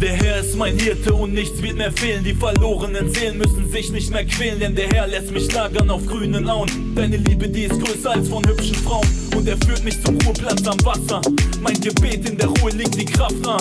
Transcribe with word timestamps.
Der 0.00 0.12
Herr 0.12 0.38
ist 0.38 0.54
mein 0.54 0.78
Hirte 0.78 1.12
und 1.12 1.34
nichts 1.34 1.60
wird 1.60 1.76
mehr 1.76 1.90
fehlen. 1.90 2.22
Die 2.22 2.34
verlorenen 2.34 3.12
Seelen 3.12 3.38
müssen 3.38 3.68
sich 3.68 3.90
nicht 3.90 4.12
mehr 4.12 4.24
quälen, 4.24 4.60
denn 4.60 4.76
der 4.76 4.88
Herr 4.90 5.08
lässt 5.08 5.32
mich 5.32 5.52
lagern 5.52 5.90
auf 5.90 6.06
grünen 6.06 6.48
Auen. 6.48 6.94
Deine 6.94 7.16
Liebe, 7.16 7.48
die 7.48 7.64
ist 7.64 7.80
größer 7.80 8.12
als 8.12 8.28
von 8.28 8.46
hübschen 8.46 8.76
Frauen 8.76 9.06
und 9.36 9.48
er 9.48 9.56
führt 9.66 9.82
mich 9.82 10.00
zum 10.04 10.16
Ruheplatz 10.20 10.64
am 10.68 10.78
Wasser. 10.84 11.20
Mein 11.60 11.80
Gebet 11.80 12.30
in 12.30 12.38
der 12.38 12.46
Ruhe 12.46 12.70
liegt 12.70 12.94
die 12.94 13.04
Kraft 13.04 13.40
nah. 13.42 13.58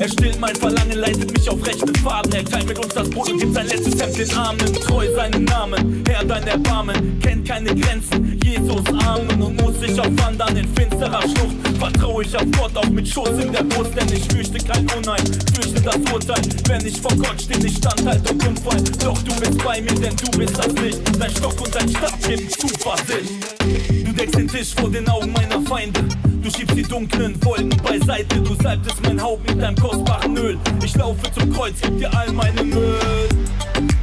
Er 0.00 0.08
stillt 0.08 0.40
mein 0.40 0.56
Verlangen, 0.56 0.98
leitet 0.98 1.30
mich 1.32 1.48
auf 1.50 1.64
rechten 1.66 1.94
Faden. 1.96 2.32
Er 2.32 2.44
teilt 2.46 2.66
mit 2.66 2.78
uns 2.78 2.94
das 2.94 3.10
Brot 3.10 3.30
und 3.30 3.38
gibt 3.38 3.54
sein 3.54 3.66
letztes 3.66 4.00
Hemd 4.00 4.18
den 4.18 4.36
Armen. 4.36 4.74
Treu 4.74 5.06
seinen 5.14 5.44
Namen, 5.44 6.02
Herr 6.08 6.24
dein 6.24 6.46
Erbarmen, 6.46 7.20
kennt 7.20 7.46
keine 7.46 7.74
Grenzen. 7.74 8.40
Jesus 8.42 8.82
Armen 9.04 9.42
und 9.42 9.60
muss 9.60 9.74
ich 9.82 10.00
auf 10.00 10.08
Wandern 10.16 10.56
in 10.56 10.66
finsterer 10.74 11.22
Schlucht. 11.22 11.56
Vertraue 11.78 12.24
ich 12.24 12.34
auf 12.34 12.46
Gott, 12.58 12.76
auch 12.76 12.90
mit 12.90 13.06
Schuss 13.06 13.30
in 13.40 13.52
der 13.52 13.64
Brust, 13.64 13.90
denn 13.94 14.08
ich 14.12 14.24
fürchte 14.24 14.58
kein 14.66 14.86
Unheil, 14.96 15.24
fürchte 15.54 15.73
das 15.82 15.96
Urteil. 16.12 16.42
Wenn 16.68 16.86
ich 16.86 17.00
vor 17.00 17.16
Gott 17.16 17.40
stehe, 17.40 17.66
ich 17.66 17.76
standhalt 17.76 18.30
und 18.30 18.46
Unfall. 18.46 18.82
Doch 19.02 19.20
du 19.22 19.34
bist 19.40 19.64
bei 19.64 19.80
mir, 19.80 19.94
denn 19.94 20.16
du 20.16 20.38
bist 20.38 20.58
das 20.58 20.72
Licht. 20.82 21.00
Dein 21.18 21.30
Stock 21.30 21.60
und 21.60 21.74
dein 21.74 21.88
Stab 21.88 22.22
geben 22.22 22.48
Zuversicht. 22.50 24.03
Deckst 24.16 24.36
den 24.36 24.48
Tisch 24.48 24.74
vor 24.74 24.90
den 24.90 25.08
Augen 25.08 25.32
meiner 25.32 25.60
Feinde. 25.62 26.00
Du 26.42 26.50
schiebst 26.50 26.76
die 26.76 26.82
dunklen 26.82 27.34
Wolken 27.44 27.70
beiseite. 27.82 28.40
Du 28.40 28.54
salbtest 28.62 29.02
mein 29.02 29.20
Haupt 29.20 29.48
mit 29.48 29.60
deinem 29.60 29.76
kostbaren 29.76 30.36
Öl. 30.36 30.56
Ich 30.84 30.94
laufe 30.96 31.20
zum 31.32 31.52
Kreuz, 31.52 31.74
gib 31.82 31.98
dir 31.98 32.16
all 32.16 32.30
meine 32.32 32.62
Müll. 32.62 32.98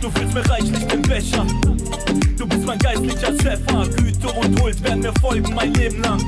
Du 0.02 0.10
füllst 0.12 0.34
mir 0.34 0.50
reichlich 0.50 0.86
den 0.88 1.02
Becher. 1.04 1.46
Du 2.38 2.46
bist 2.46 2.66
mein 2.66 2.80
geistlicher 2.80 3.34
Schäfer. 3.42 3.88
Güte 3.96 4.28
und 4.28 4.62
Huld 4.62 4.84
werden 4.84 5.02
mir 5.02 5.14
folgen 5.22 5.54
mein 5.54 5.74
Leben 5.76 6.02
lang. 6.02 6.20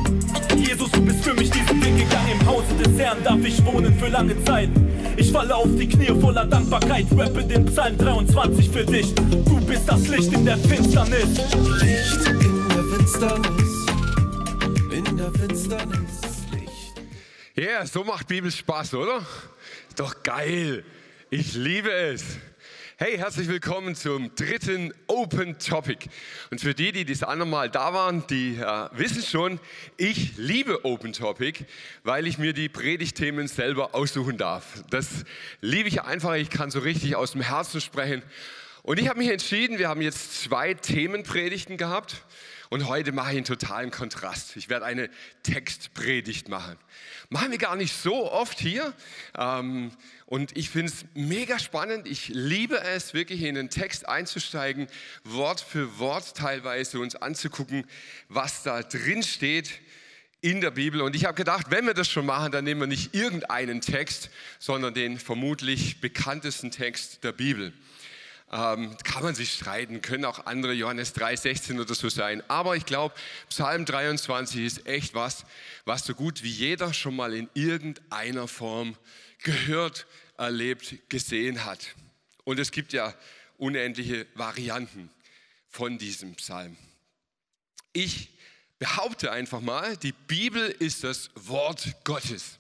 Jesus, 0.56 0.90
du 0.92 1.02
bist 1.02 1.24
für 1.24 1.34
mich 1.34 1.50
diesen 1.50 1.84
Weg 1.84 1.98
gegangen. 1.98 2.40
Im 2.40 2.48
Hause 2.48 2.74
des 2.84 2.98
Herrn 2.98 3.18
darf 3.24 3.44
ich 3.44 3.66
wohnen 3.66 3.94
für 4.00 4.08
lange 4.08 4.42
Zeit. 4.46 4.70
Ich 5.18 5.32
falle 5.32 5.56
auf 5.56 5.70
die 5.78 5.88
Knie 5.88 6.14
voller 6.22 6.46
Dankbarkeit. 6.46 7.08
Rappe 7.18 7.44
den 7.44 7.66
Psalm 7.66 7.98
23 7.98 8.70
für 8.70 8.86
dich. 8.86 9.14
Du 9.16 9.60
bist 9.66 9.84
das 9.88 10.08
Licht 10.08 10.32
in 10.32 10.46
der 10.46 10.58
Finsternis. 10.58 11.38
Licht 11.82 12.28
in 12.28 12.63
der 12.74 12.84
Finsternis, 12.86 13.86
in 14.90 15.18
der 15.18 15.32
Finsternis 15.34 16.22
Licht. 16.52 16.96
Ja, 17.54 17.64
yeah, 17.64 17.86
so 17.86 18.04
macht 18.04 18.28
Bibel 18.28 18.50
Spaß, 18.50 18.96
oder? 18.96 19.24
Doch 19.96 20.24
geil. 20.24 20.84
Ich 21.30 21.54
liebe 21.54 21.92
es. 21.92 22.24
Hey, 22.98 23.18
herzlich 23.18 23.48
willkommen 23.48 23.94
zum 23.94 24.34
dritten 24.34 24.92
Open 25.06 25.60
Topic. 25.60 26.10
Und 26.50 26.62
für 26.62 26.74
die, 26.74 26.92
die 26.92 27.06
das 27.06 27.22
andere 27.22 27.48
Mal 27.48 27.70
da 27.70 27.94
waren, 27.94 28.26
die 28.26 28.56
äh, 28.56 28.90
wissen 28.94 29.22
schon, 29.22 29.60
ich 29.98 30.36
liebe 30.38 30.84
Open 30.84 31.14
Topic, 31.14 31.66
weil 32.04 32.26
ich 32.26 32.40
mir 32.40 32.54
die 32.54 32.70
Predigtthemen 32.70 33.48
selber 33.48 33.94
aussuchen 33.94 34.40
darf. 34.40 34.84
Das 34.90 35.26
liebe 35.62 35.90
ich 35.90 36.02
einfach. 36.02 36.34
Ich 36.34 36.50
kann 36.50 36.72
so 36.72 36.80
richtig 36.80 37.16
aus 37.16 37.34
dem 37.34 37.42
Herzen 37.42 37.82
sprechen. 37.82 38.24
Und 38.82 39.00
ich 39.00 39.10
habe 39.10 39.20
mich 39.20 39.30
entschieden, 39.30 39.78
wir 39.78 39.90
haben 39.90 40.02
jetzt 40.02 40.42
zwei 40.42 40.74
Themenpredigten 40.74 41.78
gehabt. 41.78 42.24
Und 42.74 42.88
heute 42.88 43.12
mache 43.12 43.30
ich 43.30 43.38
einen 43.38 43.46
totalen 43.46 43.92
Kontrast. 43.92 44.58
Ich 44.58 44.68
werde 44.68 44.86
eine 44.86 45.08
Textpredigt 45.44 46.50
machen. 46.50 46.76
Machen 47.30 47.52
wir 47.52 47.60
gar 47.60 47.76
nicht 47.76 47.94
so 47.96 48.32
oft 48.32 48.60
hier. 48.60 48.94
Ähm, 49.38 49.92
und 50.26 50.58
ich 50.58 50.72
finde 50.72 50.92
es 50.92 51.06
mega 51.14 51.60
spannend. 51.60 52.08
Ich 52.08 52.30
liebe 52.30 52.82
es, 52.82 53.14
wirklich 53.14 53.44
in 53.44 53.54
den 53.54 53.70
Text 53.70 54.10
einzusteigen, 54.10 54.88
Wort 55.24 55.62
für 55.62 56.00
Wort 56.00 56.36
teilweise 56.36 56.98
uns 56.98 57.16
anzugucken, 57.16 57.86
was 58.28 58.64
da 58.64 58.82
drin 58.82 59.22
steht 59.22 59.70
in 60.42 60.60
der 60.60 60.72
Bibel. 60.72 61.04
Und 61.04 61.16
ich 61.16 61.26
habe 61.26 61.36
gedacht, 61.36 61.68
wenn 61.70 61.86
wir 61.86 61.94
das 61.94 62.10
schon 62.10 62.26
machen, 62.26 62.52
dann 62.52 62.64
nehmen 62.64 62.82
wir 62.82 62.88
nicht 62.88 63.14
irgendeinen 63.14 63.82
Text, 63.82 64.32
sondern 64.58 64.96
den 64.96 65.20
vermutlich 65.20 66.02
bekanntesten 66.02 66.72
Text 66.72 67.24
der 67.24 67.34
Bibel. 67.34 67.72
Ähm, 68.56 68.96
kann 69.04 69.24
man 69.24 69.34
sich 69.34 69.52
streiten, 69.52 70.04
können 70.04 70.26
auch 70.26 70.46
andere 70.46 70.74
Johannes 70.74 71.16
3,16 71.16 71.82
oder 71.82 71.96
so 71.96 72.08
sein. 72.08 72.44
Aber 72.52 72.76
ich 72.76 72.86
glaube, 72.86 73.16
Psalm 73.50 73.84
23 73.84 74.64
ist 74.64 74.86
echt 74.86 75.16
was, 75.16 75.44
was 75.86 76.06
so 76.06 76.14
gut 76.14 76.44
wie 76.44 76.52
jeder 76.52 76.94
schon 76.94 77.16
mal 77.16 77.34
in 77.34 77.50
irgendeiner 77.56 78.48
Form 78.48 78.96
gehört, 79.42 80.06
erlebt, 80.38 81.10
gesehen 81.10 81.66
hat. 81.66 81.96
Und 82.44 82.60
es 82.60 82.70
gibt 82.70 82.94
ja 82.94 83.16
unendliche 83.58 84.28
Varianten 84.36 85.10
von 85.68 85.98
diesem 85.98 86.36
Psalm. 86.36 86.78
Ich 87.92 88.30
behaupte 88.78 89.32
einfach 89.32 89.62
mal, 89.62 89.98
die 89.98 90.12
Bibel 90.12 90.68
ist 90.78 91.04
das 91.04 91.32
Wort 91.34 91.96
Gottes. 92.04 92.60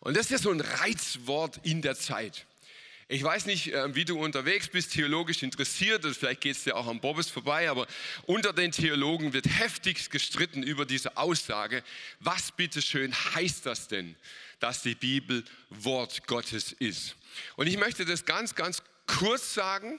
Und 0.00 0.16
das 0.16 0.26
ist 0.26 0.30
ja 0.32 0.38
so 0.38 0.50
ein 0.50 0.60
Reizwort 0.60 1.60
in 1.62 1.82
der 1.82 1.94
Zeit. 1.94 2.46
Ich 3.12 3.24
weiß 3.24 3.46
nicht, 3.46 3.72
äh, 3.72 3.92
wie 3.96 4.04
du 4.04 4.20
unterwegs 4.20 4.68
bist, 4.68 4.92
theologisch 4.92 5.42
interessiert, 5.42 6.06
vielleicht 6.16 6.42
geht 6.42 6.54
es 6.54 6.62
dir 6.62 6.76
auch 6.76 6.86
am 6.86 7.00
Bobbes 7.00 7.28
vorbei, 7.28 7.68
aber 7.68 7.88
unter 8.26 8.52
den 8.52 8.70
Theologen 8.70 9.32
wird 9.32 9.46
heftigst 9.46 10.12
gestritten 10.12 10.62
über 10.62 10.86
diese 10.86 11.16
Aussage. 11.16 11.82
Was 12.20 12.52
bitteschön 12.52 13.12
heißt 13.34 13.66
das 13.66 13.88
denn, 13.88 14.14
dass 14.60 14.82
die 14.82 14.94
Bibel 14.94 15.42
Wort 15.70 16.28
Gottes 16.28 16.70
ist? 16.70 17.16
Und 17.56 17.66
ich 17.66 17.78
möchte 17.78 18.04
das 18.04 18.24
ganz, 18.26 18.54
ganz 18.54 18.80
kurz 19.08 19.54
sagen. 19.54 19.98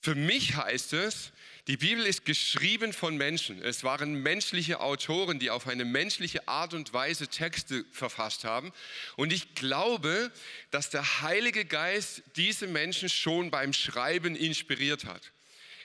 Für 0.00 0.14
mich 0.14 0.56
heißt 0.56 0.94
es, 0.94 1.32
die 1.68 1.76
Bibel 1.76 2.04
ist 2.04 2.24
geschrieben 2.24 2.92
von 2.92 3.16
Menschen. 3.16 3.62
Es 3.62 3.84
waren 3.84 4.14
menschliche 4.14 4.80
Autoren, 4.80 5.38
die 5.38 5.50
auf 5.50 5.68
eine 5.68 5.84
menschliche 5.84 6.48
Art 6.48 6.74
und 6.74 6.92
Weise 6.92 7.28
Texte 7.28 7.84
verfasst 7.92 8.42
haben. 8.42 8.72
Und 9.14 9.32
ich 9.32 9.54
glaube, 9.54 10.32
dass 10.72 10.90
der 10.90 11.22
Heilige 11.22 11.64
Geist 11.64 12.22
diese 12.34 12.66
Menschen 12.66 13.08
schon 13.08 13.52
beim 13.52 13.72
Schreiben 13.72 14.34
inspiriert 14.34 15.04
hat. 15.04 15.30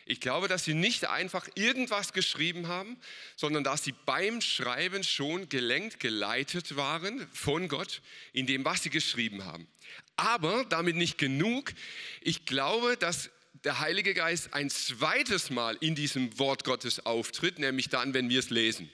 Ich 0.07 0.19
glaube, 0.19 0.47
dass 0.47 0.63
sie 0.63 0.73
nicht 0.73 1.05
einfach 1.05 1.47
irgendwas 1.53 2.11
geschrieben 2.11 2.67
haben, 2.67 2.97
sondern 3.35 3.63
dass 3.63 3.83
sie 3.83 3.94
beim 4.05 4.41
Schreiben 4.41 5.03
schon 5.03 5.47
gelenkt, 5.49 5.99
geleitet 5.99 6.75
waren 6.75 7.27
von 7.33 7.67
Gott 7.67 8.01
in 8.33 8.47
dem, 8.47 8.65
was 8.65 8.81
sie 8.81 8.89
geschrieben 8.89 9.45
haben. 9.45 9.67
Aber 10.15 10.65
damit 10.69 10.95
nicht 10.95 11.19
genug. 11.19 11.73
Ich 12.21 12.45
glaube, 12.45 12.97
dass 12.97 13.29
der 13.67 13.79
Heilige 13.79 14.13
Geist 14.13 14.53
ein 14.53 14.69
zweites 14.69 15.50
Mal 15.50 15.75
in 15.81 15.94
diesem 15.94 16.39
Wort 16.39 16.63
Gottes 16.63 17.05
auftritt, 17.05 17.59
nämlich 17.59 17.89
dann, 17.89 18.13
wenn 18.13 18.29
wir 18.29 18.39
es 18.39 18.50
lesen. 18.50 18.89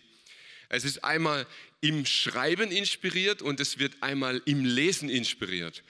Es 0.68 0.84
ist 0.84 1.04
einmal 1.04 1.46
im 1.82 2.08
Schreiben 2.08 2.72
inspiriert 2.72 3.44
und 3.44 3.60
es 3.60 3.78
wird 3.78 4.02
einmal 4.02 4.42
im 4.46 4.66
Lesen 4.66 5.10
inspiriert. 5.10 5.84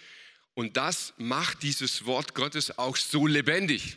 Und 0.54 0.76
das 0.76 1.14
macht 1.16 1.64
dieses 1.64 2.06
Wort 2.06 2.36
Gottes 2.36 2.78
auch 2.78 2.98
so 2.98 3.26
lebendig. 3.26 3.96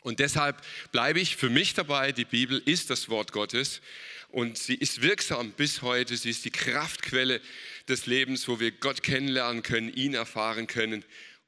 Und 0.00 0.20
deshalb 0.20 0.62
bleibe 0.90 1.20
ich 1.20 1.36
für 1.36 1.50
mich 1.50 1.74
dabei, 1.74 2.12
die 2.12 2.24
Bibel 2.24 2.62
ist 2.64 2.88
das 2.88 3.10
Wort 3.10 3.30
Gottes 3.30 3.82
und 4.30 4.56
sie 4.56 4.74
ist 4.74 5.02
wirksam 5.02 5.52
bis 5.52 5.82
heute. 5.82 6.16
Sie 6.16 6.30
ist 6.30 6.46
die 6.46 6.50
Kraftquelle 6.50 7.42
des 7.88 8.06
Lebens, 8.06 8.48
wo 8.48 8.58
wir 8.58 8.70
Gott 8.70 9.02
kennenlernen 9.02 9.62
können, 9.62 9.92
ihn 9.92 10.14
erfahren 10.14 10.66
können 10.66 11.04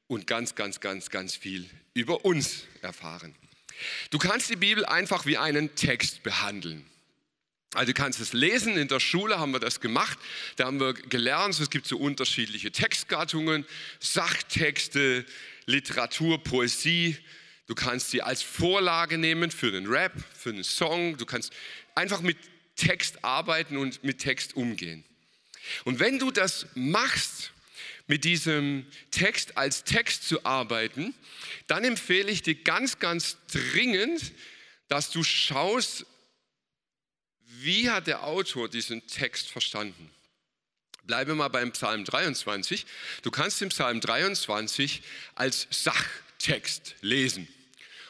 und 0.06 0.26
ganz, 0.26 0.54
ganz, 0.54 0.80
ganz, 0.80 1.10
ganz 1.10 1.34
viel 1.36 1.68
über 1.94 2.24
uns 2.24 2.64
erfahren. 2.82 3.34
Du 4.10 4.18
kannst 4.18 4.50
die 4.50 4.56
Bibel 4.56 4.84
einfach 4.84 5.26
wie 5.26 5.38
einen 5.38 5.74
Text 5.74 6.22
behandeln. 6.22 6.84
Also 7.74 7.92
du 7.92 7.94
kannst 7.94 8.20
es 8.20 8.32
lesen, 8.32 8.76
in 8.76 8.86
der 8.86 9.00
Schule 9.00 9.40
haben 9.40 9.52
wir 9.52 9.58
das 9.58 9.80
gemacht, 9.80 10.16
da 10.56 10.66
haben 10.66 10.78
wir 10.78 10.94
gelernt, 10.94 11.58
es 11.58 11.70
gibt 11.70 11.86
so 11.86 11.98
unterschiedliche 11.98 12.70
Textgattungen, 12.70 13.66
Sachtexte, 13.98 15.26
Literatur, 15.66 16.42
Poesie. 16.42 17.16
Du 17.66 17.74
kannst 17.74 18.10
sie 18.10 18.22
als 18.22 18.42
Vorlage 18.42 19.18
nehmen 19.18 19.50
für 19.50 19.68
einen 19.68 19.86
Rap, 19.86 20.12
für 20.36 20.50
einen 20.50 20.62
Song. 20.62 21.16
Du 21.16 21.26
kannst 21.26 21.52
einfach 21.96 22.20
mit 22.20 22.36
Text 22.76 23.24
arbeiten 23.24 23.76
und 23.76 24.04
mit 24.04 24.18
Text 24.18 24.54
umgehen. 24.54 25.04
Und 25.84 25.98
wenn 25.98 26.18
du 26.18 26.30
das 26.30 26.66
machst, 26.74 27.53
mit 28.06 28.24
diesem 28.24 28.86
Text 29.10 29.56
als 29.56 29.84
Text 29.84 30.28
zu 30.28 30.44
arbeiten, 30.44 31.14
dann 31.66 31.84
empfehle 31.84 32.30
ich 32.30 32.42
dir 32.42 32.54
ganz, 32.54 32.98
ganz 32.98 33.38
dringend, 33.50 34.32
dass 34.88 35.10
du 35.10 35.22
schaust, 35.22 36.06
wie 37.40 37.90
hat 37.90 38.06
der 38.06 38.24
Autor 38.24 38.68
diesen 38.68 39.06
Text 39.06 39.50
verstanden. 39.50 40.10
Bleibe 41.04 41.34
mal 41.34 41.48
beim 41.48 41.72
Psalm 41.72 42.04
23. 42.04 42.86
Du 43.22 43.30
kannst 43.30 43.60
den 43.60 43.68
Psalm 43.68 44.00
23 44.00 45.02
als 45.34 45.66
Sachtext 45.70 46.94
lesen. 47.00 47.48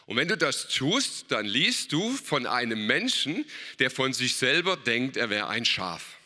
Und 0.06 0.16
wenn 0.16 0.28
du 0.28 0.36
das 0.36 0.68
tust, 0.68 1.26
dann 1.30 1.46
liest 1.46 1.92
du 1.92 2.12
von 2.12 2.46
einem 2.46 2.86
Menschen, 2.86 3.44
der 3.78 3.90
von 3.90 4.12
sich 4.12 4.36
selber 4.36 4.76
denkt, 4.76 5.16
er 5.16 5.30
wäre 5.30 5.48
ein 5.48 5.64
Schaf. 5.64 6.18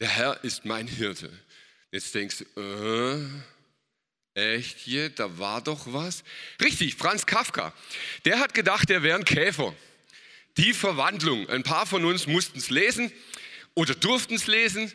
Der 0.00 0.08
Herr 0.08 0.42
ist 0.44 0.64
mein 0.64 0.88
Hirte. 0.88 1.30
Jetzt 1.92 2.14
denkst 2.14 2.44
du, 2.54 2.60
äh, 2.60 3.42
Echt 4.34 4.78
hier, 4.78 5.10
da 5.10 5.38
war 5.38 5.60
doch 5.60 5.92
was. 5.92 6.22
Richtig, 6.62 6.94
Franz 6.94 7.26
Kafka. 7.26 7.72
Der 8.24 8.38
hat 8.38 8.54
gedacht, 8.54 8.88
er 8.88 9.02
wäre 9.02 9.18
ein 9.18 9.24
Käfer. 9.24 9.74
Die 10.56 10.72
Verwandlung. 10.72 11.48
Ein 11.48 11.64
paar 11.64 11.84
von 11.84 12.04
uns 12.04 12.26
mussten 12.26 12.58
es 12.58 12.70
lesen 12.70 13.12
oder 13.74 13.94
durften 13.94 14.34
es 14.34 14.46
lesen. 14.46 14.92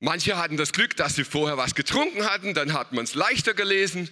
Manche 0.00 0.36
hatten 0.36 0.58
das 0.58 0.72
Glück, 0.72 0.96
dass 0.96 1.14
sie 1.14 1.24
vorher 1.24 1.56
was 1.56 1.74
getrunken 1.74 2.26
hatten, 2.26 2.52
dann 2.52 2.74
hat 2.74 2.92
man 2.92 3.04
es 3.04 3.14
leichter 3.14 3.54
gelesen. 3.54 4.10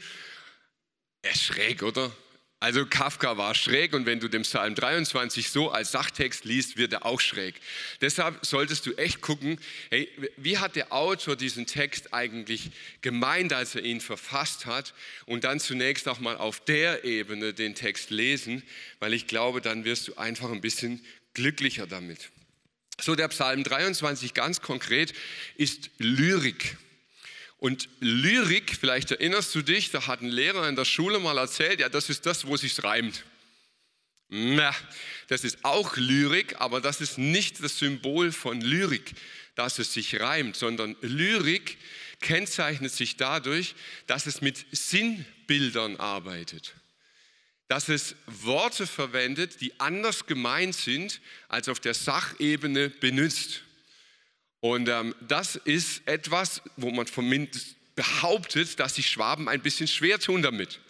Er 1.21 1.33
ist 1.33 1.43
schräg, 1.43 1.83
oder? 1.83 2.11
Also 2.65 2.87
Kafka 2.87 3.37
war 3.37 3.55
schräg 3.55 3.93
und 3.93 4.07
wenn 4.07 4.21
du 4.21 4.29
den 4.29 4.41
Psalm 4.41 4.75
23 4.75 5.51
so 5.51 5.71
als 5.71 5.93
Sachtext 5.93 6.47
liest, 6.47 6.79
wird 6.79 6.95
er 6.95 7.05
auch 7.05 7.21
schräg. 7.21 7.57
Deshalb 8.01 8.39
solltest 8.47 8.87
du 8.87 8.95
echt 8.95 9.21
gucken, 9.21 9.59
hey, 9.91 10.09
wie 10.39 10.57
hat 10.57 10.75
der 10.75 10.91
Autor 10.91 11.37
diesen 11.37 11.67
Text 11.67 12.15
eigentlich 12.15 12.71
gemeint, 13.03 13.53
als 13.53 13.75
er 13.75 13.83
ihn 13.83 14.01
verfasst 14.01 14.65
hat 14.65 14.95
und 15.27 15.45
dann 15.45 15.61
zunächst 15.61 16.09
auch 16.09 16.21
mal 16.21 16.39
auf 16.39 16.59
der 16.59 17.05
Ebene 17.05 17.53
den 17.53 17.75
Text 17.75 18.09
lesen, 18.09 18.63
weil 18.99 19.13
ich 19.13 19.27
glaube, 19.27 19.61
dann 19.61 19.85
wirst 19.85 20.09
du 20.09 20.15
einfach 20.15 20.51
ein 20.51 20.63
bisschen 20.63 21.05
glücklicher 21.35 21.87
damit. 21.87 22.31
So 22.99 23.15
der 23.15 23.29
Psalm 23.29 23.63
23 23.63 24.33
ganz 24.33 24.63
konkret 24.63 25.13
ist 25.59 25.91
Lyrik. 25.99 26.79
Und 27.65 27.89
Lyrik, 28.01 28.77
vielleicht 28.79 29.11
erinnerst 29.11 29.55
du 29.55 29.63
dich, 29.63 29.91
da 29.91 30.07
hat 30.07 30.21
ein 30.21 30.29
Lehrer 30.29 30.69
in 30.69 30.77
der 30.77 30.85
Schule 30.85 31.19
mal 31.19 31.39
erzählt, 31.39 31.81
ja, 31.81 31.89
das 31.89 32.11
ist 32.11 32.27
das, 32.27 32.47
wo 32.47 32.59
sich 32.59 32.85
reimt. 32.85 33.25
Na, 34.29 34.75
das 35.29 35.45
ist 35.45 35.65
auch 35.65 35.97
Lyrik, 35.97 36.61
aber 36.61 36.83
das 36.83 37.01
ist 37.01 37.17
nicht 37.17 37.65
das 37.65 37.79
Symbol 37.79 38.33
von 38.33 38.61
Lyrik, 38.61 39.15
dass 39.55 39.79
es 39.79 39.95
sich 39.95 40.21
reimt, 40.21 40.57
sondern 40.57 40.95
Lyrik 41.01 41.79
kennzeichnet 42.21 42.93
sich 42.93 43.17
dadurch, 43.17 43.75
dass 44.07 44.27
es 44.27 44.43
mit 44.43 44.67
Sinnbildern 44.71 45.97
arbeitet. 45.97 46.75
Dass 47.69 47.89
es 47.89 48.15
Worte 48.27 48.87
verwendet, 48.87 49.63
die 49.63 49.81
anders 49.81 50.27
gemeint 50.27 50.75
sind, 50.75 51.19
als 51.49 51.71
auf 51.71 51.81
der 51.81 51.95
Sachebene 51.95 52.91
benutzt. 52.91 53.63
Und 54.65 54.89
ähm, 54.89 55.15
das 55.21 55.57
ist 55.57 56.09
etwas, 56.09 56.63
wo 56.79 56.91
man 56.91 57.07
zumindest 57.07 57.77
behauptet, 57.97 58.81
dass 58.81 58.95
die 58.95 59.03
Schwaben 59.03 59.47
ein 59.47 59.61
bisschen 59.61 59.87
schwer 59.87 60.19
tun 60.19 60.41
damit. 60.41 60.81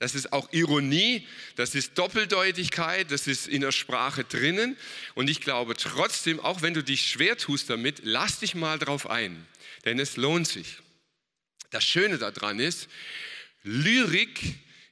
Das 0.00 0.16
ist 0.16 0.32
auch 0.32 0.52
Ironie, 0.52 1.24
das 1.54 1.76
ist 1.76 1.96
Doppeldeutigkeit, 1.96 3.12
das 3.12 3.28
ist 3.28 3.46
in 3.46 3.60
der 3.60 3.70
Sprache 3.70 4.24
drinnen. 4.24 4.76
Und 5.14 5.30
ich 5.30 5.40
glaube 5.40 5.76
trotzdem, 5.76 6.40
auch 6.40 6.62
wenn 6.62 6.74
du 6.74 6.82
dich 6.82 7.06
schwer 7.06 7.38
tust 7.38 7.70
damit, 7.70 8.00
lass 8.02 8.40
dich 8.40 8.56
mal 8.56 8.80
drauf 8.80 9.08
ein, 9.08 9.46
denn 9.84 10.00
es 10.00 10.16
lohnt 10.16 10.48
sich. 10.48 10.78
Das 11.70 11.84
Schöne 11.84 12.18
daran 12.18 12.58
ist, 12.58 12.88
Lyrik 13.62 14.40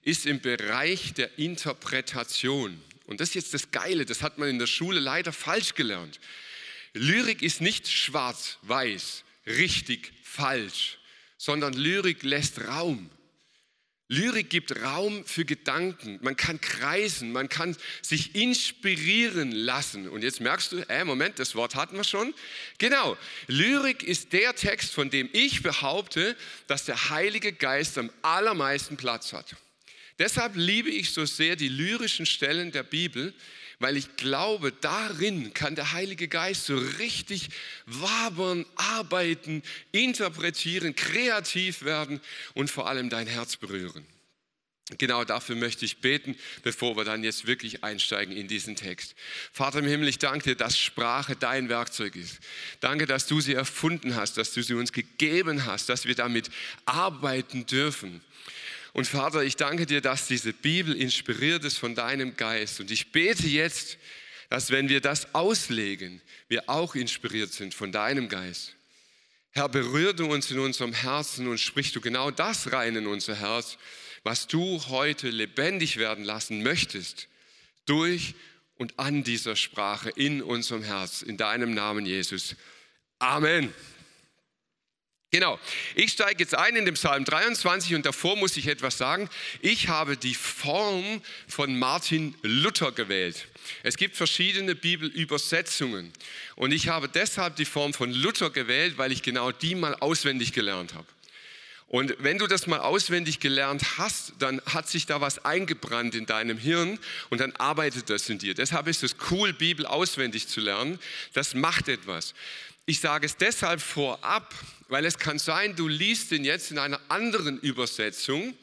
ist 0.03 0.27
im 0.27 0.41
Bereich 0.41 1.13
der 1.15 1.41
Interpretation. 1.41 2.81
Und 3.07 3.21
das 3.21 3.31
ist 3.31 3.35
jetzt 3.35 3.55
das 3.55 3.73
Geile, 3.73 4.07
das 4.07 4.23
hat 4.23 4.39
man 4.39 4.49
in 4.49 4.61
der 4.61 4.69
Schule 4.69 5.01
leider 5.01 5.33
falsch 5.33 5.75
gelernt. 5.75 6.21
Lyrik 6.94 7.43
ist 7.43 7.61
nicht 7.61 7.89
schwarz-weiß, 7.89 9.25
richtig, 9.47 10.12
falsch, 10.23 10.99
sondern 11.39 11.73
Lyrik 11.73 12.23
lässt 12.23 12.67
Raum. 12.67 13.11
Lyrik 14.09 14.50
gibt 14.50 14.79
Raum 14.83 15.25
für 15.25 15.47
Gedanken. 15.47 16.19
Man 16.21 16.37
kann 16.37 16.61
kreisen, 16.61 17.33
man 17.33 17.49
kann 17.49 17.75
sich 18.03 18.35
inspirieren 18.35 19.53
lassen. 19.53 20.06
Und 20.06 20.23
jetzt 20.23 20.39
merkst 20.43 20.73
du, 20.73 20.87
äh, 20.91 21.03
Moment, 21.05 21.39
das 21.39 21.55
Wort 21.55 21.77
hatten 21.77 21.97
wir 21.97 22.05
schon. 22.05 22.35
Genau, 22.77 23.17
Lyrik 23.47 24.03
ist 24.03 24.35
der 24.35 24.55
Text, 24.55 24.93
von 24.93 25.09
dem 25.09 25.31
ich 25.33 25.62
behaupte, 25.62 26.37
dass 26.67 26.85
der 26.85 27.09
Heilige 27.09 27.55
Geist 27.55 27.97
am 27.97 28.11
allermeisten 28.21 28.99
Platz 28.99 29.33
hat. 29.33 29.56
Deshalb 30.19 30.56
liebe 30.56 30.91
ich 30.91 31.12
so 31.12 31.25
sehr 31.25 31.56
die 31.56 31.71
lyrischen 31.71 32.27
Stellen 32.27 32.71
der 32.71 32.83
Bibel, 32.83 33.33
weil 33.82 33.96
ich 33.96 34.17
glaube, 34.17 34.73
darin 34.73 35.52
kann 35.52 35.75
der 35.75 35.93
Heilige 35.93 36.29
Geist 36.29 36.67
so 36.67 36.76
richtig 36.76 37.50
wabern, 37.87 38.64
arbeiten, 38.76 39.62
interpretieren, 39.90 40.94
kreativ 40.94 41.82
werden 41.82 42.20
und 42.55 42.70
vor 42.70 42.88
allem 42.88 43.11
dein 43.11 43.26
Herz 43.26 43.56
berühren. 43.56 44.06
Genau 44.99 45.25
dafür 45.25 45.56
möchte 45.56 45.84
ich 45.84 46.00
beten, 46.00 46.37
bevor 46.62 46.96
wir 46.96 47.05
dann 47.05 47.25
jetzt 47.25 47.46
wirklich 47.46 47.84
einsteigen 47.84 48.37
in 48.37 48.49
diesen 48.49 48.76
Text. 48.76 49.14
Vater 49.52 49.79
im 49.79 49.87
Himmel, 49.87 50.08
ich 50.08 50.19
danke 50.19 50.50
dir, 50.50 50.56
dass 50.56 50.79
Sprache 50.79 51.37
dein 51.37 51.69
Werkzeug 51.69 52.17
ist. 52.17 52.40
Danke, 52.81 53.06
dass 53.06 53.26
du 53.26 53.40
sie 53.40 53.55
erfunden 53.55 54.17
hast, 54.17 54.37
dass 54.37 54.52
du 54.52 54.62
sie 54.62 54.75
uns 54.75 54.93
gegeben 54.93 55.67
hast, 55.67 55.88
dass 55.88 56.05
wir 56.05 56.14
damit 56.14 56.50
arbeiten 56.84 57.64
dürfen. 57.67 58.23
Und 58.93 59.06
Vater, 59.06 59.43
ich 59.43 59.56
danke 59.56 59.87
dir, 59.87 60.00
dass 60.00 60.27
diese 60.27 60.53
Bibel 60.53 60.94
inspiriert 60.94 61.65
ist 61.65 61.79
von 61.79 61.94
deinem 61.94 62.37
Geist. 62.37 62.81
Und 62.81 62.91
ich 62.91 63.11
bete 63.11 63.47
jetzt, 63.47 63.97
dass 64.50 64.71
wenn 64.71 64.91
wir 64.91 65.00
das 65.00 65.35
auslegen, 65.35 66.21
wir 66.49 66.69
auch 66.69 66.94
inspiriert 66.94 67.53
sind 67.53 67.73
von 67.75 67.91
deinem 67.91 68.29
Geist. 68.29 68.75
Herr, 69.53 69.69
berühre 69.69 70.15
du 70.15 70.27
uns 70.27 70.50
in 70.50 70.59
unserem 70.59 70.93
Herzen 70.93 71.49
und 71.49 71.59
sprich 71.59 71.93
du 71.93 72.00
genau 72.00 72.31
das 72.31 72.73
rein 72.73 72.97
in 72.97 73.06
unser 73.06 73.35
Herz, 73.35 73.79
was 74.25 74.47
du 74.47 74.83
heute 74.89 75.31
lebendig 75.31 75.97
werden 75.97 76.25
lassen 76.25 76.62
möchtest, 76.62 77.29
durch 77.87 78.35
und 78.77 78.99
an 78.99 79.25
dieser 79.25 79.56
Sprache 79.56 80.11
in 80.11 80.43
unserem 80.43 80.83
Herz, 80.83 81.23
in 81.23 81.37
deinem 81.37 81.75
Namen, 81.75 82.06
Jesus. 82.06 82.56
Amen. 83.19 83.73
Genau. 85.34 85.58
Ich 85.94 86.12
steige 86.12 86.40
jetzt 86.40 86.55
ein 86.55 86.76
in 86.76 86.84
den 86.84 86.93
Psalm 86.93 87.25
23 87.25 87.94
und 87.94 88.05
davor 88.05 88.37
muss 88.37 88.55
ich 88.58 88.67
etwas 88.67 88.99
sagen. 88.99 89.31
Ich 89.62 89.88
habe 89.88 90.19
die 90.19 90.34
Form 90.34 91.23
von 91.49 91.79
Martin 91.79 92.34
Luther 92.43 92.93
gewählt. 92.93 93.46
Es 93.82 93.96
gibt 93.96 94.14
verschiedene 94.14 94.75
Bibelübersetzungen 94.75 96.12
und 96.55 96.73
ich 96.73 96.88
habe 96.88 97.08
deshalb 97.08 97.56
die 97.56 97.64
Form 97.64 97.94
von 97.94 98.12
Luther 98.12 98.50
gewählt, 98.50 98.99
weil 98.99 99.11
ich 99.11 99.23
genau 99.23 99.52
die 99.52 99.75
mal 99.75 99.94
auswendig 99.94 100.52
gelernt 100.52 100.93
habe. 100.93 101.06
Und 101.88 102.14
wenn 102.19 102.38
du 102.38 102.46
das 102.46 102.67
mal 102.67 102.81
auswendig 102.81 103.40
gelernt 103.40 103.99
hast, 103.99 104.34
dann 104.38 104.61
hat 104.67 104.88
sich 104.88 105.06
da 105.06 105.23
was 105.23 105.46
eingebrannt 105.46 106.14
in 106.14 106.26
deinem 106.26 106.58
Hirn 106.58 106.99
und 107.31 107.40
dann 107.40 107.52
arbeitet 107.52 108.11
das 108.11 108.29
in 108.29 108.38
dir. 108.38 108.52
Deshalb 108.52 108.87
ist 108.87 109.02
es 109.02 109.17
cool, 109.31 109.55
Bibel 109.55 109.87
auswendig 109.87 110.49
zu 110.49 110.61
lernen. 110.61 110.99
Das 111.32 111.55
macht 111.55 111.88
etwas. 111.88 112.34
Ich 112.87 113.00
sage 113.00 113.26
es 113.26 113.37
deshalb 113.37 113.81
vorab, 113.81 114.55
weil 114.88 115.05
es 115.06 115.19
kann 115.19 115.38
sein, 115.38 115.76
du 115.76 115.87
liest 115.88 116.32
ihn 116.32 116.44
jetzt 116.44 116.70
in 116.70 116.79
einer 116.79 117.01
anderen 117.08 117.60
Übersetzung 117.60 118.55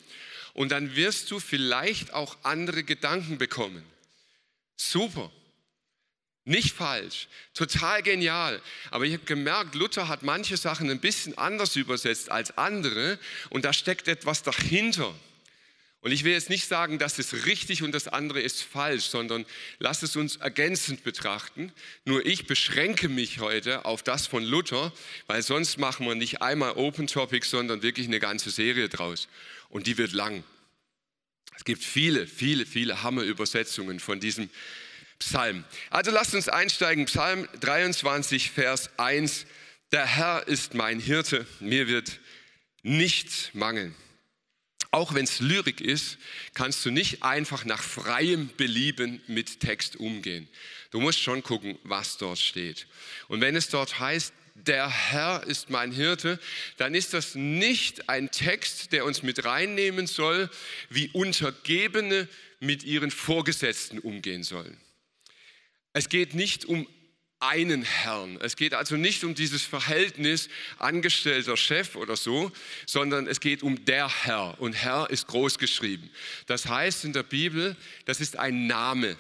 und 0.54 0.72
dann 0.72 0.96
wirst 0.96 1.32
du 1.32 1.40
vielleicht 1.40 2.14
auch 2.14 2.38
andere 2.44 2.84
Gedanken 2.84 3.38
bekommen. 3.38 3.84
Super. 4.76 5.32
Nicht 6.46 6.76
falsch, 6.76 7.28
total 7.54 8.02
genial. 8.02 8.62
Aber 8.92 9.06
ich 9.06 9.14
habe 9.14 9.24
gemerkt, 9.26 9.76
Luther 9.76 10.08
hat 10.08 10.24
manche 10.24 10.58
Sachen 10.58 10.90
ein 10.90 11.00
bisschen 11.00 11.38
anders 11.38 11.76
übersetzt 11.76 12.32
als 12.32 12.58
andere 12.58 13.20
und 13.50 13.66
da 13.66 13.74
steckt 13.74 14.08
etwas 14.08 14.42
dahinter. 14.42 15.14
Und 16.02 16.14
ich 16.14 16.24
will 16.24 16.32
jetzt 16.32 16.50
nicht 16.50 16.66
sagen, 16.66 16.98
das 16.98 17.20
ist 17.20 17.46
richtig 17.46 17.84
und 17.84 17.92
das 17.92 18.08
andere 18.08 18.40
ist 18.40 18.62
falsch, 18.62 19.06
sondern 19.06 19.46
lass 19.80 20.02
es 20.02 20.16
uns 20.16 20.38
ergänzend 20.38 21.04
betrachten. 21.04 21.74
Nur 22.06 22.26
ich 22.26 22.48
beschränke 22.48 23.10
mich 23.10 23.40
heute 23.40 23.84
auf 23.84 24.02
das 24.02 24.26
von 24.26 24.44
Luther, 24.44 24.94
weil 25.28 25.42
sonst 25.42 25.78
machen 25.78 26.06
wir 26.08 26.16
nicht 26.16 26.42
einmal 26.42 26.72
Open 26.78 27.08
Topic, 27.08 27.46
sondern 27.46 27.82
wirklich 27.82 28.08
eine 28.08 28.20
ganze 28.20 28.50
Serie 28.50 28.88
draus. 28.88 29.28
Und 29.68 29.88
die 29.88 29.98
wird 29.98 30.14
lang. 30.14 30.44
Es 31.58 31.66
gibt 31.66 31.84
viele, 31.84 32.28
viele, 32.28 32.66
viele 32.66 33.04
Hammerübersetzungen 33.04 34.00
von 34.00 34.22
diesem 34.22 34.50
Psalm. 35.20 35.66
Also 35.90 36.12
lasst 36.12 36.34
uns 36.34 36.48
einsteigen. 36.48 37.06
Psalm 37.06 37.50
23, 37.60 38.52
Vers 38.52 38.90
1. 38.96 39.46
Der 39.92 40.06
Herr 40.06 40.48
ist 40.48 40.76
mein 40.76 41.02
Hirte, 41.02 41.46
mir 41.60 41.88
wird 41.88 42.20
nichts 42.84 43.50
mangeln. 43.54 43.94
Auch 44.92 45.14
wenn 45.14 45.26
es 45.26 45.40
Lyrik 45.40 45.82
ist, 45.82 46.18
kannst 46.56 46.84
du 46.84 46.90
nicht 46.90 47.22
einfach 47.22 47.64
nach 47.64 47.84
freiem 47.84 48.50
Belieben 48.58 49.22
mit 49.28 49.60
Text 49.60 49.98
umgehen. 49.98 50.48
Du 50.92 51.00
musst 51.00 51.22
schon 51.22 51.44
gucken, 51.44 51.78
was 51.84 52.18
dort 52.18 52.40
steht. 52.40 52.88
Und 53.28 53.42
wenn 53.42 53.56
es 53.56 53.70
dort 53.70 54.00
heißt, 54.00 54.34
der 54.56 54.90
Herr 54.90 55.44
ist 55.46 55.70
mein 55.70 55.92
Hirte, 55.92 56.40
dann 56.78 56.96
ist 56.96 57.14
das 57.14 57.36
nicht 57.36 58.10
ein 58.10 58.32
Text, 58.32 58.92
der 58.92 59.06
uns 59.06 59.24
mit 59.24 59.46
reinnehmen 59.46 60.08
soll, 60.08 60.50
wie 60.90 61.10
Untergebene 61.10 62.28
mit 62.60 62.84
ihren 62.84 63.12
Vorgesetzten 63.12 64.00
umgehen 64.00 64.44
sollen. 64.44 64.78
Es 65.94 66.10
geht 66.10 66.34
nicht 66.34 66.66
um 66.66 66.88
einen 67.40 67.84
Herrn. 67.84 68.38
Es 68.42 68.56
geht 68.56 68.74
also 68.74 68.96
nicht 68.96 69.24
um 69.24 69.34
dieses 69.34 69.64
Verhältnis 69.64 70.50
Angestellter 70.78 71.56
Chef 71.56 71.96
oder 71.96 72.16
so, 72.16 72.52
sondern 72.86 73.28
es 73.28 73.40
geht 73.40 73.64
um 73.64 73.86
der 73.86 74.10
Herr. 74.24 74.60
Und 74.60 74.74
Herr 74.74 75.10
ist 75.10 75.28
groß 75.28 75.58
geschrieben. 75.58 76.10
Das 76.48 76.66
heißt 76.66 77.06
in 77.06 77.14
der 77.14 77.24
Bibel, 77.24 77.76
das 78.06 78.20
ist 78.20 78.38
ein 78.38 78.68
Name. 78.68 79.18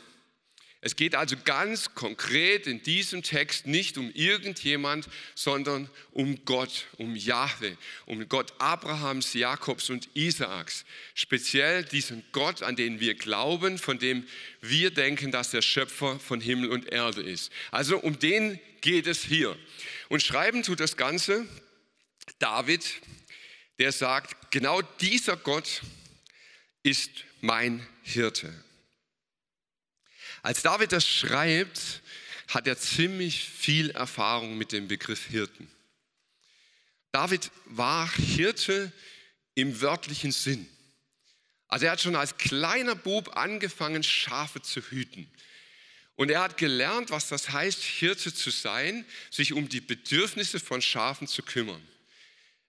Es 0.81 0.95
geht 0.95 1.13
also 1.13 1.35
ganz 1.43 1.93
konkret 1.93 2.65
in 2.65 2.81
diesem 2.81 3.21
Text 3.21 3.67
nicht 3.67 3.97
um 3.97 4.11
irgendjemand, 4.11 5.09
sondern 5.35 5.89
um 6.11 6.45
Gott, 6.45 6.87
um 6.97 7.17
Jahwe, 7.17 7.77
um 8.05 8.29
Gott 8.29 8.53
Abrahams, 8.59 9.33
Jakobs 9.33 9.89
und 9.89 10.07
Isaaks. 10.13 10.85
Speziell 11.15 11.83
diesen 11.83 12.23
Gott, 12.31 12.63
an 12.63 12.77
den 12.77 13.01
wir 13.01 13.15
glauben, 13.15 13.77
von 13.77 13.99
dem 13.99 14.25
wir 14.61 14.91
denken, 14.91 15.31
dass 15.31 15.51
der 15.51 15.61
Schöpfer 15.61 16.17
von 16.17 16.39
Himmel 16.39 16.69
und 16.69 16.87
Erde 16.87 17.23
ist. 17.23 17.51
Also 17.71 17.97
um 17.97 18.17
den 18.17 18.57
geht 18.79 19.05
es 19.05 19.21
hier. 19.21 19.57
Und 20.07 20.23
schreiben 20.23 20.63
tut 20.63 20.79
das 20.79 20.95
Ganze 20.95 21.45
David, 22.37 22.85
der 23.79 23.91
sagt, 23.91 24.51
genau 24.51 24.81
dieser 25.01 25.35
Gott 25.35 25.81
ist 26.83 27.11
mein 27.41 27.85
Hirte. 28.03 28.53
Als 30.41 30.61
David 30.61 30.91
das 30.91 31.07
schreibt, 31.07 32.01
hat 32.47 32.67
er 32.67 32.77
ziemlich 32.77 33.43
viel 33.43 33.91
Erfahrung 33.91 34.57
mit 34.57 34.71
dem 34.71 34.87
Begriff 34.87 35.25
Hirten. 35.25 35.69
David 37.11 37.51
war 37.65 38.11
Hirte 38.13 38.91
im 39.55 39.81
wörtlichen 39.81 40.31
Sinn. 40.31 40.67
Also 41.67 41.85
er 41.85 41.91
hat 41.91 42.01
schon 42.01 42.15
als 42.15 42.37
kleiner 42.37 42.95
Bub 42.95 43.37
angefangen, 43.37 44.03
Schafe 44.03 44.61
zu 44.61 44.81
hüten. 44.81 45.31
Und 46.15 46.29
er 46.31 46.41
hat 46.41 46.57
gelernt, 46.57 47.11
was 47.11 47.29
das 47.29 47.49
heißt, 47.49 47.81
Hirte 47.81 48.33
zu 48.33 48.49
sein, 48.49 49.05
sich 49.29 49.53
um 49.53 49.69
die 49.69 49.79
Bedürfnisse 49.79 50.59
von 50.59 50.81
Schafen 50.81 51.27
zu 51.27 51.43
kümmern. 51.43 51.81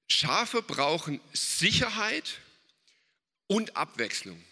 Schafe 0.06 0.62
brauchen 0.62 1.20
Sicherheit 1.32 2.38
und 3.46 3.76
Abwechslung. 3.76 4.42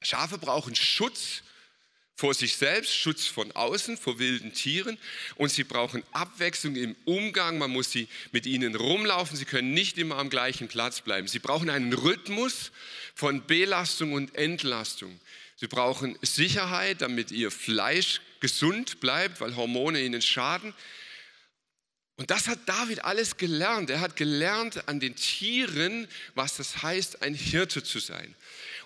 Schafe 0.00 0.38
brauchen 0.38 0.74
Schutz 0.74 1.42
vor 2.22 2.34
sich 2.34 2.56
selbst, 2.56 2.94
Schutz 2.94 3.26
von 3.26 3.50
außen, 3.50 3.96
vor 3.96 4.20
wilden 4.20 4.52
Tieren 4.52 4.96
und 5.34 5.50
sie 5.50 5.64
brauchen 5.64 6.04
Abwechslung 6.12 6.76
im 6.76 6.94
Umgang. 7.04 7.58
Man 7.58 7.72
muss 7.72 7.90
sie 7.90 8.06
mit 8.30 8.46
ihnen 8.46 8.76
rumlaufen, 8.76 9.36
sie 9.36 9.44
können 9.44 9.74
nicht 9.74 9.98
immer 9.98 10.18
am 10.18 10.30
gleichen 10.30 10.68
Platz 10.68 11.00
bleiben. 11.00 11.26
Sie 11.26 11.40
brauchen 11.40 11.68
einen 11.68 11.92
Rhythmus 11.92 12.70
von 13.16 13.44
Belastung 13.44 14.12
und 14.12 14.36
Entlastung. 14.36 15.18
Sie 15.56 15.66
brauchen 15.66 16.16
Sicherheit, 16.22 17.02
damit 17.02 17.32
ihr 17.32 17.50
Fleisch 17.50 18.20
gesund 18.38 19.00
bleibt, 19.00 19.40
weil 19.40 19.56
Hormone 19.56 20.00
ihnen 20.00 20.22
schaden. 20.22 20.72
Und 22.14 22.30
das 22.30 22.46
hat 22.46 22.60
David 22.66 23.04
alles 23.04 23.36
gelernt. 23.36 23.90
Er 23.90 23.98
hat 23.98 24.14
gelernt 24.14 24.86
an 24.88 25.00
den 25.00 25.16
Tieren, 25.16 26.06
was 26.36 26.56
das 26.56 26.84
heißt, 26.84 27.22
ein 27.22 27.34
Hirte 27.34 27.82
zu 27.82 27.98
sein. 27.98 28.36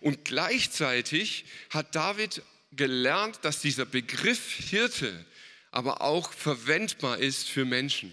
Und 0.00 0.24
gleichzeitig 0.24 1.44
hat 1.68 1.94
David 1.94 2.40
gelernt, 2.76 3.38
dass 3.42 3.61
dieser 3.61 3.85
Begriff 3.85 4.52
Hirte 4.52 5.25
aber 5.71 6.00
auch 6.00 6.33
verwendbar 6.33 7.18
ist 7.18 7.49
für 7.49 7.64
Menschen. 7.64 8.12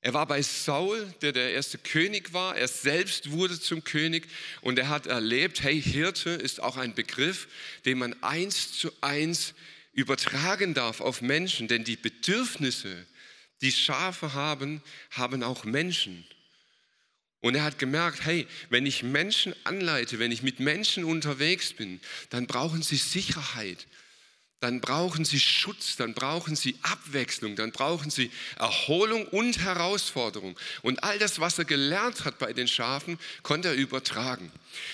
Er 0.00 0.14
war 0.14 0.26
bei 0.26 0.42
Saul, 0.42 1.12
der 1.22 1.32
der 1.32 1.52
erste 1.52 1.76
König 1.76 2.32
war. 2.32 2.56
Er 2.56 2.68
selbst 2.68 3.32
wurde 3.32 3.60
zum 3.60 3.82
König 3.82 4.28
und 4.60 4.78
er 4.78 4.88
hat 4.88 5.06
erlebt, 5.06 5.62
hey, 5.62 5.80
Hirte 5.80 6.30
ist 6.30 6.62
auch 6.62 6.76
ein 6.76 6.94
Begriff, 6.94 7.48
den 7.84 7.98
man 7.98 8.20
eins 8.22 8.72
zu 8.78 8.92
eins 9.00 9.54
übertragen 9.92 10.74
darf 10.74 11.00
auf 11.00 11.20
Menschen, 11.20 11.66
denn 11.66 11.82
die 11.82 11.96
Bedürfnisse, 11.96 13.06
die 13.60 13.72
Schafe 13.72 14.34
haben, 14.34 14.82
haben 15.10 15.42
auch 15.42 15.64
Menschen. 15.64 16.24
Und 17.40 17.54
er 17.54 17.62
hat 17.62 17.78
gemerkt, 17.78 18.24
hey, 18.24 18.46
wenn 18.68 18.84
ich 18.84 19.02
Menschen 19.02 19.54
anleite, 19.64 20.18
wenn 20.18 20.32
ich 20.32 20.42
mit 20.42 20.58
Menschen 20.58 21.04
unterwegs 21.04 21.72
bin, 21.72 22.00
dann 22.30 22.46
brauchen 22.46 22.82
sie 22.82 22.96
Sicherheit, 22.96 23.86
dann 24.60 24.80
brauchen 24.80 25.24
sie 25.24 25.38
Schutz, 25.38 25.94
dann 25.94 26.14
brauchen 26.14 26.56
sie 26.56 26.76
Abwechslung, 26.82 27.54
dann 27.54 27.70
brauchen 27.70 28.10
sie 28.10 28.32
Erholung 28.56 29.26
und 29.28 29.60
Herausforderung. 29.60 30.58
Und 30.82 31.04
all 31.04 31.18
das, 31.20 31.38
was 31.38 31.58
er 31.58 31.64
gelernt 31.64 32.24
hat 32.24 32.40
bei 32.40 32.52
den 32.52 32.66
Schafen, 32.66 33.20
konnte 33.44 33.68
er 33.68 33.74
übertragen. 33.74 34.50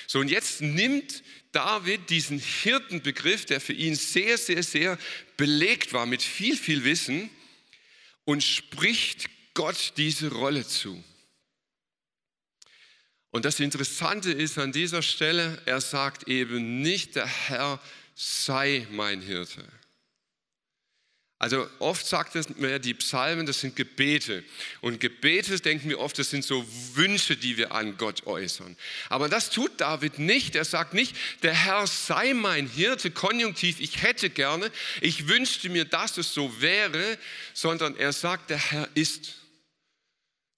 So, 0.07 0.19
und 0.19 0.31
jetzt 0.31 0.61
nimmt 0.61 1.23
David 1.53 2.11
diesen 2.11 2.39
Hirtenbegriff, 2.39 3.47
der 3.47 3.61
für 3.61 3.73
ihn 3.73 3.95
sehr, 3.95 4.37
sehr, 4.37 4.63
sehr 4.63 4.99
belegt 5.39 5.95
war 5.95 6.05
mit 6.05 6.23
viel, 6.23 6.59
viel 6.59 6.85
Wissen, 6.85 7.31
und 8.25 8.43
spricht 8.43 9.29
Gott 9.55 9.93
diese 9.97 10.33
Rolle 10.33 10.67
zu. 10.67 11.03
Und 13.35 13.45
das 13.45 13.59
Interessante 13.59 14.31
ist 14.31 14.59
an 14.59 14.71
dieser 14.71 15.03
Stelle, 15.03 15.61
er 15.67 15.81
sagt 15.81 16.29
eben 16.29 16.83
nicht, 16.83 17.17
der 17.17 17.27
Herr 17.27 17.81
sei 18.15 18.87
mein 18.93 19.21
Hirte. 19.21 19.65
Also 21.41 21.69
oft 21.81 22.07
sagt 22.07 22.37
es 22.37 22.49
mir, 22.51 22.79
die 22.79 22.95
Psalmen, 22.95 23.45
das 23.45 23.59
sind 23.59 23.75
Gebete. 23.75 24.45
Und 24.83 25.01
Gebete, 25.01 25.59
denken 25.59 25.89
wir 25.89 25.99
oft, 25.99 26.17
das 26.17 26.31
sind 26.31 26.45
so 26.45 26.65
Wünsche, 26.95 27.37
die 27.37 27.57
wir 27.57 27.73
an 27.73 27.97
Gott 27.97 28.25
äußern. 28.25 28.77
Aber 29.09 29.29
das 29.29 29.51
tut 29.51 29.81
David 29.81 30.21
nicht. 30.21 30.55
Er 30.55 30.65
sagt 30.65 30.95
nicht, 30.95 31.17
der 31.43 31.55
Herr 31.55 31.89
sei 31.89 32.35
mein 32.35 32.69
Hirte, 32.69 33.11
konjunktiv, 33.11 33.81
ich 33.81 34.01
hätte 34.01 34.31
gerne, 34.31 34.71
ich 35.01 35.27
wünschte 35.27 35.71
mir, 35.71 35.87
dass 35.87 36.19
es 36.19 36.33
so 36.33 36.61
wäre, 36.61 37.19
sondern 37.53 37.97
er 37.97 38.13
sagt, 38.13 38.51
der 38.51 38.59
Herr 38.59 38.89
ist. 38.95 39.44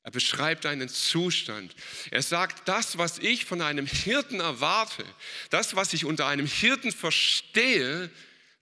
Er 0.06 0.12
beschreibt 0.12 0.66
einen 0.66 0.88
Zustand. 0.88 1.74
Er 2.12 2.22
sagt, 2.22 2.68
das, 2.68 2.96
was 2.96 3.18
ich 3.18 3.44
von 3.44 3.60
einem 3.60 3.86
Hirten 3.86 4.38
erwarte, 4.38 5.04
das, 5.50 5.74
was 5.74 5.92
ich 5.94 6.04
unter 6.04 6.28
einem 6.28 6.46
Hirten 6.46 6.92
verstehe, 6.92 8.08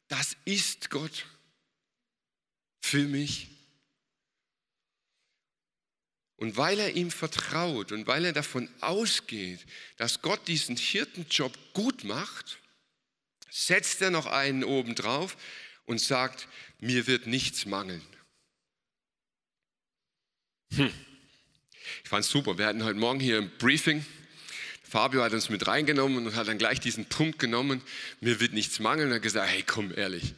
das 0.09 0.39
ist 0.47 0.89
Gott 0.89 1.27
für 2.81 3.03
mich. 3.03 3.49
Und 6.37 6.57
weil 6.57 6.79
er 6.79 6.97
ihm 6.97 7.11
vertraut 7.11 7.93
und 7.93 8.07
weil 8.07 8.25
er 8.25 8.33
davon 8.33 8.71
ausgeht, 8.81 9.67
dass 9.99 10.23
Gott 10.23 10.49
diesen 10.49 10.79
Hirtenjob 10.79 11.53
gut 11.75 12.05
macht, 12.05 12.59
setzt 13.51 14.01
er 14.01 14.11
noch 14.11 14.25
einen 14.25 14.65
oben 14.65 14.95
drauf 14.95 15.37
und 15.85 16.01
sagt, 16.01 16.49
mir 16.79 17.07
wird 17.07 17.27
nichts 17.27 17.67
mangeln. 17.67 18.07
Hm. 20.73 21.04
Ich 22.05 22.11
fand 22.11 22.23
es 22.23 22.31
super. 22.31 22.59
Wir 22.59 22.67
hatten 22.67 22.85
heute 22.85 22.99
Morgen 22.99 23.19
hier 23.19 23.39
ein 23.39 23.51
Briefing. 23.57 24.05
Fabio 24.83 25.23
hat 25.23 25.33
uns 25.33 25.49
mit 25.49 25.67
reingenommen 25.67 26.27
und 26.27 26.37
hat 26.37 26.49
dann 26.49 26.59
gleich 26.59 26.79
diesen 26.79 27.07
Punkt 27.07 27.39
genommen, 27.39 27.81
mir 28.21 28.41
wird 28.41 28.53
nichts 28.53 28.79
mangeln. 28.79 29.09
Und 29.09 29.15
hat 29.15 29.23
gesagt, 29.23 29.51
hey, 29.51 29.63
komm 29.67 29.91
ehrlich, 29.97 30.35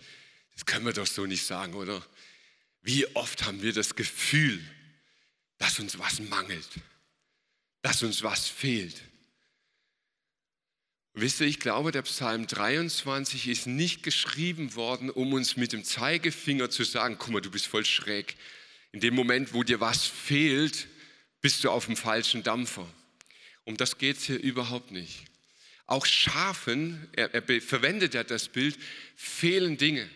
das 0.55 0.65
können 0.65 0.87
wir 0.87 0.93
doch 0.93 1.09
so 1.09 1.27
nicht 1.27 1.45
sagen, 1.45 1.75
oder? 1.75 2.07
Wie 2.83 3.05
oft 3.17 3.45
haben 3.45 3.63
wir 3.63 3.73
das 3.73 3.97
Gefühl, 3.97 4.63
dass 5.59 5.81
uns 5.81 5.99
was 5.99 6.21
mangelt, 6.21 6.69
dass 7.83 8.05
uns 8.05 8.23
was 8.23 8.47
fehlt. 8.47 9.03
wisst 11.15 11.41
ihr, 11.41 11.49
ich 11.49 11.59
glaube, 11.59 11.91
der 11.91 12.03
Psalm 12.03 12.47
23 12.47 13.49
ist 13.49 13.67
nicht 13.67 14.05
geschrieben 14.05 14.77
worden, 14.77 15.11
um 15.11 15.33
uns 15.33 15.57
mit 15.57 15.73
dem 15.73 15.83
Zeigefinger 15.83 16.71
zu 16.71 16.85
sagen, 16.85 17.17
guck 17.19 17.31
mal, 17.31 17.41
du 17.41 17.51
bist 17.51 17.67
voll 17.67 17.85
schräg. 17.85 18.37
In 18.93 19.01
dem 19.01 19.17
Moment, 19.17 19.53
wo 19.53 19.65
dir 19.65 19.81
was 19.81 20.07
fehlt, 20.07 20.87
bist 21.47 21.63
du 21.63 21.71
auf 21.71 21.87
dem 21.87 21.95
falschen 21.95 22.43
Dampfer. 22.43 22.93
Um 23.63 23.77
das 23.77 23.99
geht 23.99 24.17
es 24.17 24.25
hier 24.25 24.41
überhaupt 24.41 24.91
nicht. 24.91 25.27
Auch 25.87 26.05
Schafen, 26.05 27.09
er, 27.13 27.33
er 27.35 27.63
verwendet 27.63 28.15
ja 28.15 28.25
das 28.25 28.49
Bild, 28.49 28.77
fehlen 29.15 29.77
Dinge. 29.77 30.11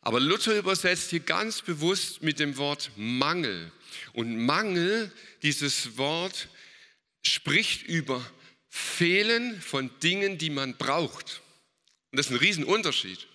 Aber 0.00 0.18
Luther 0.18 0.58
übersetzt 0.58 1.10
hier 1.10 1.20
ganz 1.20 1.62
bewusst 1.62 2.20
mit 2.20 2.40
dem 2.40 2.56
Wort 2.56 2.90
Mangel. 2.96 3.70
Und 4.12 4.44
Mangel, 4.44 5.12
dieses 5.42 5.96
Wort, 5.98 6.48
spricht 7.22 7.84
über 7.84 8.28
Fehlen 8.68 9.60
von 9.60 9.88
Dingen, 10.00 10.36
die 10.36 10.50
man 10.50 10.76
braucht. 10.76 11.42
Und 12.10 12.16
das 12.16 12.26
ist 12.26 12.32
ein 12.32 12.38
Riesenunterschied. 12.38 13.28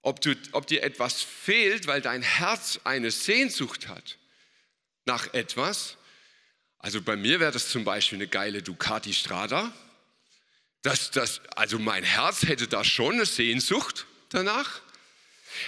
Ob, 0.00 0.22
du, 0.22 0.34
ob 0.52 0.66
dir 0.66 0.82
etwas 0.82 1.20
fehlt, 1.20 1.86
weil 1.86 2.00
dein 2.00 2.22
Herz 2.22 2.80
eine 2.84 3.10
Sehnsucht 3.10 3.88
hat 3.88 4.16
nach 5.08 5.34
etwas. 5.34 5.96
Also 6.78 7.02
bei 7.02 7.16
mir 7.16 7.40
wäre 7.40 7.50
das 7.50 7.68
zum 7.68 7.82
Beispiel 7.82 8.18
eine 8.18 8.28
geile 8.28 8.62
Ducati 8.62 9.12
Strada. 9.12 9.72
Das, 10.82 11.10
das, 11.10 11.40
also 11.56 11.80
mein 11.80 12.04
Herz 12.04 12.42
hätte 12.42 12.68
da 12.68 12.84
schon 12.84 13.14
eine 13.14 13.26
Sehnsucht 13.26 14.06
danach. 14.28 14.80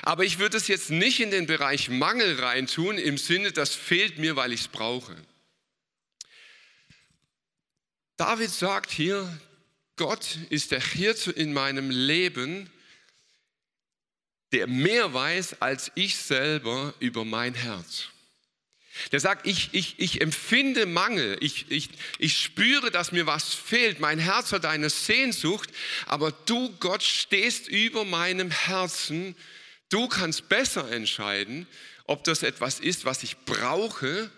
Aber 0.03 0.25
ich 0.25 0.39
würde 0.39 0.57
es 0.57 0.69
jetzt 0.69 0.91
nicht 0.91 1.19
in 1.19 1.33
den 1.33 1.47
Bereich 1.47 1.89
Mangel 1.89 2.39
reintun, 2.39 2.99
im 2.99 3.19
Sinne, 3.19 3.51
das 3.51 3.75
fehlt 3.75 4.19
mir, 4.19 4.37
weil 4.37 4.53
ich 4.53 4.61
es 4.61 4.69
brauche. 4.69 5.17
David 8.17 8.51
sagt 8.51 8.91
hier, 8.91 9.41
Gott 9.97 10.39
ist 10.51 10.71
der 10.71 10.81
Hirte 10.81 11.33
in 11.33 11.53
meinem 11.53 11.91
Leben, 11.91 12.71
der 14.53 14.67
mehr 14.67 15.13
weiß 15.15 15.61
als 15.61 15.91
ich 15.95 16.17
selber 16.17 16.95
über 17.01 17.25
mein 17.25 17.55
Herz. 17.55 18.11
Der 19.13 19.21
sagt, 19.21 19.47
ich, 19.47 19.71
ich, 19.73 19.99
ich 19.99 20.21
empfinde 20.21 20.85
Mangel, 20.85 21.37
ich, 21.41 21.71
ich, 21.71 21.91
ich 22.19 22.39
spüre, 22.39 22.91
dass 22.91 23.13
mir 23.13 23.27
was 23.27 23.55
fehlt, 23.55 24.01
mein 24.01 24.19
Herz 24.19 24.53
hat 24.53 24.65
eine 24.65 24.91
Sehnsucht, 24.91 25.71
aber 26.07 26.33
du, 26.33 26.75
Gott, 26.81 27.03
stehst 27.03 27.69
über 27.69 28.05
meinem 28.05 28.51
Herzen, 28.51 29.37
du 29.91 30.09
kannst 30.09 30.49
besser 30.49 30.91
entscheiden, 30.91 31.69
ob 32.05 32.25
das 32.25 32.43
etwas 32.43 32.81
ist, 32.81 33.05
was 33.05 33.23
ich 33.23 33.37
brauche 33.45 34.31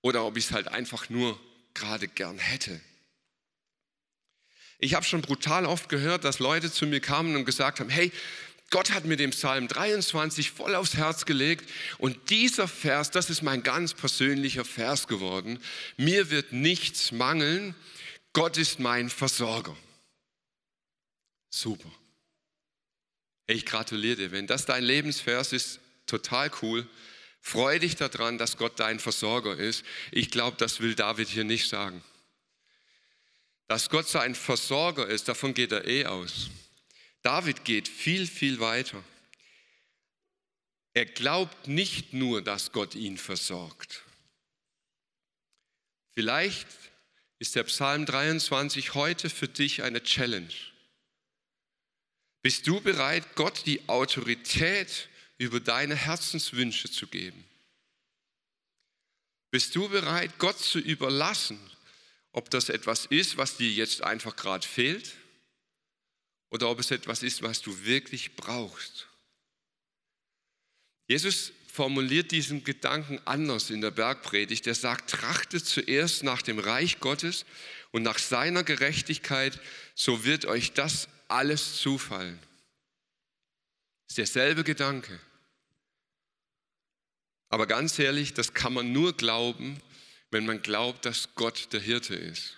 oder 0.00 0.24
ob 0.24 0.36
ich 0.36 0.46
es 0.46 0.52
halt 0.52 0.68
einfach 0.68 1.10
nur 1.10 1.38
gerade 1.74 2.08
gern 2.08 2.38
hätte. 2.38 2.80
Ich 4.78 4.94
habe 4.94 5.04
schon 5.04 5.22
brutal 5.22 5.64
oft 5.64 5.88
gehört, 5.88 6.24
dass 6.24 6.38
Leute 6.38 6.70
zu 6.70 6.86
mir 6.86 7.00
kamen 7.00 7.36
und 7.36 7.44
gesagt 7.44 7.80
haben, 7.80 7.88
hey, 7.88 8.12
Gott 8.70 8.90
hat 8.90 9.04
mir 9.04 9.16
den 9.16 9.30
Psalm 9.30 9.68
23 9.68 10.50
voll 10.50 10.74
aufs 10.74 10.96
Herz 10.96 11.24
gelegt 11.24 11.70
und 11.98 12.30
dieser 12.30 12.66
Vers, 12.66 13.10
das 13.10 13.30
ist 13.30 13.42
mein 13.42 13.62
ganz 13.62 13.94
persönlicher 13.94 14.64
Vers 14.64 15.06
geworden. 15.06 15.60
Mir 15.96 16.30
wird 16.30 16.52
nichts 16.52 17.12
mangeln, 17.12 17.76
Gott 18.32 18.56
ist 18.56 18.80
mein 18.80 19.08
Versorger. 19.08 19.76
Super. 21.48 21.90
Ich 23.46 23.64
gratuliere 23.64 24.16
dir, 24.16 24.32
wenn 24.32 24.48
das 24.48 24.66
dein 24.66 24.82
Lebensvers 24.82 25.52
ist, 25.52 25.78
total 26.06 26.50
cool. 26.62 26.88
Freu 27.40 27.78
dich 27.78 27.94
daran, 27.94 28.38
dass 28.38 28.56
Gott 28.56 28.80
dein 28.80 28.98
Versorger 28.98 29.56
ist. 29.56 29.84
Ich 30.10 30.30
glaube, 30.30 30.56
das 30.56 30.80
will 30.80 30.96
David 30.96 31.28
hier 31.28 31.44
nicht 31.44 31.68
sagen. 31.68 32.02
Dass 33.68 33.88
Gott 33.88 34.08
sein 34.08 34.34
Versorger 34.34 35.06
ist, 35.06 35.28
davon 35.28 35.54
geht 35.54 35.70
er 35.70 35.86
eh 35.86 36.06
aus. 36.06 36.50
David 37.26 37.64
geht 37.64 37.88
viel, 37.88 38.24
viel 38.24 38.60
weiter. 38.60 39.02
Er 40.94 41.06
glaubt 41.06 41.66
nicht 41.66 42.12
nur, 42.12 42.40
dass 42.40 42.70
Gott 42.70 42.94
ihn 42.94 43.18
versorgt. 43.18 44.04
Vielleicht 46.14 46.68
ist 47.40 47.56
der 47.56 47.64
Psalm 47.64 48.06
23 48.06 48.94
heute 48.94 49.28
für 49.28 49.48
dich 49.48 49.82
eine 49.82 50.04
Challenge. 50.04 50.54
Bist 52.42 52.64
du 52.68 52.80
bereit, 52.80 53.34
Gott 53.34 53.66
die 53.66 53.88
Autorität 53.88 55.08
über 55.36 55.58
deine 55.58 55.96
Herzenswünsche 55.96 56.88
zu 56.92 57.08
geben? 57.08 57.44
Bist 59.50 59.74
du 59.74 59.88
bereit, 59.88 60.38
Gott 60.38 60.60
zu 60.60 60.78
überlassen, 60.78 61.58
ob 62.30 62.50
das 62.50 62.68
etwas 62.68 63.06
ist, 63.06 63.36
was 63.36 63.56
dir 63.56 63.72
jetzt 63.72 64.04
einfach 64.04 64.36
gerade 64.36 64.64
fehlt? 64.64 65.16
Oder 66.50 66.70
ob 66.70 66.78
es 66.78 66.90
etwas 66.90 67.22
ist, 67.22 67.42
was 67.42 67.60
du 67.60 67.84
wirklich 67.84 68.36
brauchst. 68.36 69.08
Jesus 71.08 71.52
formuliert 71.76 72.32
diesen 72.32 72.64
Gedanken 72.64 73.20
anders 73.26 73.70
in 73.70 73.80
der 73.80 73.90
Bergpredigt. 73.90 74.66
Er 74.66 74.74
sagt, 74.74 75.10
trachtet 75.10 75.66
zuerst 75.66 76.22
nach 76.22 76.42
dem 76.42 76.58
Reich 76.58 77.00
Gottes 77.00 77.44
und 77.92 78.02
nach 78.02 78.18
seiner 78.18 78.64
Gerechtigkeit, 78.64 79.60
so 79.94 80.24
wird 80.24 80.46
euch 80.46 80.72
das 80.72 81.08
alles 81.28 81.76
zufallen. 81.76 82.38
Das 84.06 84.12
ist 84.12 84.34
derselbe 84.34 84.64
Gedanke. 84.64 85.20
Aber 87.48 87.66
ganz 87.66 87.98
ehrlich, 87.98 88.34
das 88.34 88.54
kann 88.54 88.72
man 88.72 88.92
nur 88.92 89.16
glauben, 89.16 89.80
wenn 90.30 90.46
man 90.46 90.62
glaubt, 90.62 91.04
dass 91.04 91.34
Gott 91.34 91.72
der 91.72 91.80
Hirte 91.80 92.14
ist. 92.14 92.56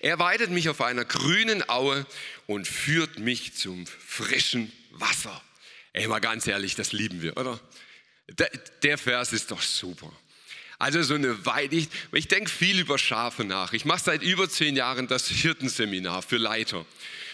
Er 0.00 0.18
weidet 0.18 0.50
mich 0.50 0.68
auf 0.68 0.80
einer 0.80 1.04
grünen 1.04 1.68
Aue 1.68 2.06
und 2.46 2.66
führt 2.68 3.18
mich 3.18 3.54
zum 3.54 3.86
frischen 3.86 4.72
Wasser. 4.90 5.42
Ey, 5.92 6.06
mal 6.06 6.20
ganz 6.20 6.46
ehrlich, 6.46 6.74
das 6.74 6.92
lieben 6.92 7.22
wir, 7.22 7.36
oder? 7.36 7.58
Der, 8.28 8.50
der 8.82 8.98
Vers 8.98 9.32
ist 9.32 9.50
doch 9.50 9.62
super. 9.62 10.12
Also 10.78 11.02
so 11.02 11.14
eine 11.14 11.46
Weide, 11.46 11.76
ich, 11.76 11.88
ich 12.12 12.28
denke 12.28 12.50
viel 12.50 12.78
über 12.78 12.98
Schafe 12.98 13.44
nach. 13.44 13.72
Ich 13.72 13.84
mache 13.84 14.02
seit 14.04 14.22
über 14.22 14.48
zehn 14.48 14.76
Jahren 14.76 15.08
das 15.08 15.28
Hirtenseminar 15.28 16.22
für 16.22 16.36
Leiter, 16.36 16.84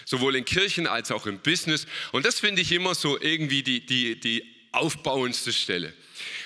sowohl 0.05 0.37
in 0.37 0.45
Kirchen 0.45 0.87
als 0.87 1.11
auch 1.11 1.27
im 1.27 1.39
Business. 1.41 1.87
Und 2.13 2.25
das 2.25 2.39
finde 2.39 2.63
ich 2.63 2.71
immer 2.71 2.95
so 2.95 3.21
irgendwie 3.21 3.63
die, 3.63 3.85
die, 3.85 4.21
die 4.21 4.45
aufbauendste 4.71 5.53
Stelle. 5.53 5.93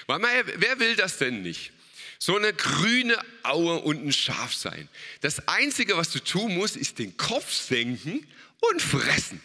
Weil 0.06 0.20
wer 0.56 0.78
will 0.78 0.96
das 0.96 1.18
denn 1.18 1.42
nicht? 1.42 1.72
So 2.18 2.36
eine 2.36 2.52
grüne 2.52 3.18
Aue 3.42 3.80
und 3.80 4.04
ein 4.04 4.12
Schaf 4.12 4.54
sein. 4.54 4.88
Das 5.20 5.48
Einzige, 5.48 5.96
was 5.96 6.10
du 6.10 6.22
tun 6.22 6.54
musst, 6.54 6.76
ist 6.76 6.98
den 6.98 7.16
Kopf 7.16 7.52
senken 7.52 8.26
und 8.70 8.82
fressen. 8.82 9.40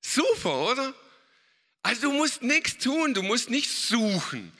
Super, 0.00 0.70
oder? 0.70 0.94
Also 1.82 2.02
du 2.02 2.12
musst 2.12 2.42
nichts 2.42 2.78
tun, 2.78 3.14
du 3.14 3.22
musst 3.22 3.50
nicht 3.50 3.70
suchen, 3.70 4.52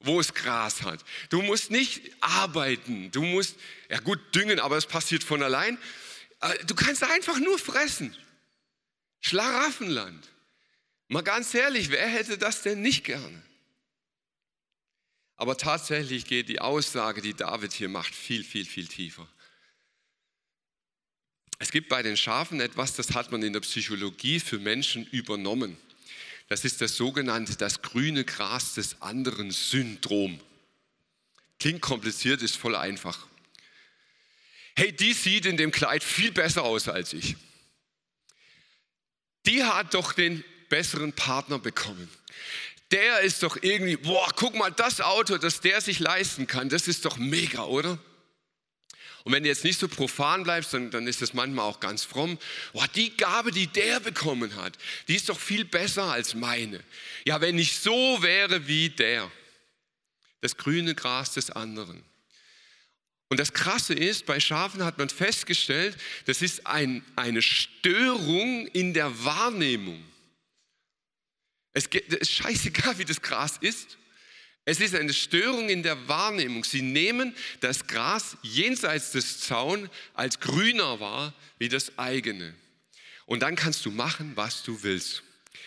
wo 0.00 0.18
es 0.18 0.32
Gras 0.32 0.82
hat. 0.82 1.04
Du 1.28 1.42
musst 1.42 1.70
nicht 1.70 2.02
arbeiten, 2.20 3.10
du 3.10 3.22
musst, 3.22 3.56
ja 3.90 3.98
gut, 4.00 4.18
düngen, 4.34 4.58
aber 4.58 4.76
es 4.76 4.86
passiert 4.86 5.22
von 5.22 5.42
allein. 5.42 5.78
Äh, 6.40 6.64
du 6.64 6.74
kannst 6.74 7.02
einfach 7.02 7.38
nur 7.38 7.58
fressen. 7.58 8.16
Schlaraffenland. 9.20 10.28
Mal 11.08 11.22
ganz 11.22 11.52
ehrlich, 11.54 11.90
wer 11.90 12.06
hätte 12.06 12.38
das 12.38 12.62
denn 12.62 12.80
nicht 12.80 13.04
gerne? 13.04 13.42
Aber 15.40 15.56
tatsächlich 15.56 16.26
geht 16.26 16.50
die 16.50 16.60
Aussage, 16.60 17.22
die 17.22 17.32
David 17.32 17.72
hier 17.72 17.88
macht, 17.88 18.14
viel, 18.14 18.44
viel, 18.44 18.66
viel 18.66 18.86
tiefer. 18.86 19.26
Es 21.58 21.70
gibt 21.70 21.88
bei 21.88 22.02
den 22.02 22.18
Schafen 22.18 22.60
etwas, 22.60 22.94
das 22.94 23.14
hat 23.14 23.32
man 23.32 23.42
in 23.42 23.54
der 23.54 23.60
Psychologie 23.60 24.38
für 24.38 24.58
Menschen 24.58 25.06
übernommen. 25.06 25.78
Das 26.48 26.66
ist 26.66 26.82
das 26.82 26.94
sogenannte, 26.94 27.56
das 27.56 27.80
grüne 27.80 28.24
Gras 28.24 28.74
des 28.74 29.00
anderen 29.00 29.50
Syndrom. 29.50 30.38
Klingt 31.58 31.80
kompliziert, 31.80 32.42
ist 32.42 32.58
voll 32.58 32.76
einfach. 32.76 33.26
Hey, 34.76 34.92
die 34.92 35.14
sieht 35.14 35.46
in 35.46 35.56
dem 35.56 35.70
Kleid 35.70 36.04
viel 36.04 36.32
besser 36.32 36.64
aus 36.64 36.86
als 36.86 37.14
ich. 37.14 37.34
Die 39.46 39.64
hat 39.64 39.94
doch 39.94 40.12
den 40.12 40.44
besseren 40.68 41.14
Partner 41.14 41.58
bekommen 41.58 42.10
der 42.90 43.20
ist 43.20 43.42
doch 43.42 43.56
irgendwie, 43.62 43.96
boah, 43.96 44.28
guck 44.34 44.54
mal, 44.54 44.70
das 44.70 45.00
Auto, 45.00 45.38
das 45.38 45.60
der 45.60 45.80
sich 45.80 46.00
leisten 46.00 46.46
kann, 46.46 46.68
das 46.68 46.88
ist 46.88 47.04
doch 47.04 47.16
mega, 47.16 47.64
oder? 47.64 47.98
Und 49.24 49.32
wenn 49.32 49.42
du 49.42 49.48
jetzt 49.48 49.64
nicht 49.64 49.78
so 49.78 49.86
profan 49.86 50.44
bleibst, 50.44 50.72
dann, 50.72 50.90
dann 50.90 51.06
ist 51.06 51.20
das 51.20 51.34
manchmal 51.34 51.66
auch 51.66 51.80
ganz 51.80 52.04
fromm. 52.04 52.38
Boah, 52.72 52.88
die 52.88 53.16
Gabe, 53.16 53.50
die 53.50 53.66
der 53.66 54.00
bekommen 54.00 54.56
hat, 54.56 54.78
die 55.08 55.16
ist 55.16 55.28
doch 55.28 55.38
viel 55.38 55.64
besser 55.64 56.04
als 56.04 56.34
meine. 56.34 56.82
Ja, 57.24 57.40
wenn 57.40 57.58
ich 57.58 57.78
so 57.78 58.22
wäre 58.22 58.66
wie 58.66 58.88
der. 58.88 59.30
Das 60.40 60.56
grüne 60.56 60.94
Gras 60.94 61.34
des 61.34 61.50
anderen. 61.50 62.02
Und 63.28 63.38
das 63.38 63.52
Krasse 63.52 63.94
ist, 63.94 64.24
bei 64.24 64.40
Schafen 64.40 64.84
hat 64.84 64.98
man 64.98 65.10
festgestellt, 65.10 65.96
das 66.24 66.40
ist 66.40 66.66
ein, 66.66 67.04
eine 67.14 67.42
Störung 67.42 68.66
in 68.68 68.94
der 68.94 69.24
Wahrnehmung. 69.24 70.02
Es 71.72 71.86
ist 71.86 72.32
scheißegal, 72.32 72.98
wie 72.98 73.04
das 73.04 73.22
Gras 73.22 73.58
ist. 73.60 73.98
Es 74.64 74.80
ist 74.80 74.94
eine 74.94 75.12
Störung 75.12 75.68
in 75.68 75.82
der 75.82 76.08
Wahrnehmung. 76.08 76.64
Sie 76.64 76.82
nehmen 76.82 77.34
das 77.60 77.86
Gras 77.86 78.36
jenseits 78.42 79.12
des 79.12 79.40
Zaun 79.40 79.88
als 80.14 80.38
grüner 80.38 81.00
wahr 81.00 81.34
wie 81.58 81.68
das 81.68 81.98
eigene. 81.98 82.54
Und 83.26 83.40
dann 83.40 83.56
kannst 83.56 83.84
du 83.86 83.90
machen, 83.90 84.32
was 84.34 84.62
du 84.62 84.82
willst. 84.82 85.22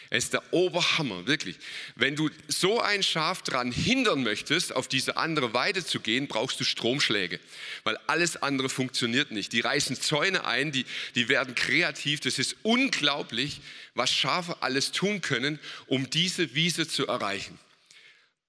Es 0.09 0.25
ist 0.25 0.33
der 0.33 0.53
Oberhammer, 0.53 1.25
wirklich. 1.27 1.57
Wenn 1.95 2.15
du 2.15 2.29
so 2.47 2.79
ein 2.79 3.03
Schaf 3.03 3.41
daran 3.41 3.71
hindern 3.71 4.23
möchtest, 4.23 4.73
auf 4.73 4.87
diese 4.87 5.17
andere 5.17 5.53
Weide 5.53 5.83
zu 5.83 5.99
gehen, 5.99 6.27
brauchst 6.27 6.59
du 6.59 6.63
Stromschläge, 6.63 7.39
weil 7.83 7.97
alles 8.07 8.37
andere 8.37 8.69
funktioniert 8.69 9.31
nicht. 9.31 9.51
Die 9.53 9.61
reißen 9.61 9.99
Zäune 9.99 10.45
ein, 10.45 10.71
die, 10.71 10.85
die 11.15 11.29
werden 11.29 11.55
kreativ. 11.55 12.19
Das 12.19 12.39
ist 12.39 12.57
unglaublich, 12.63 13.61
was 13.95 14.13
Schafe 14.13 14.61
alles 14.61 14.91
tun 14.91 15.21
können, 15.21 15.59
um 15.87 16.09
diese 16.09 16.53
Wiese 16.55 16.87
zu 16.87 17.07
erreichen. 17.07 17.57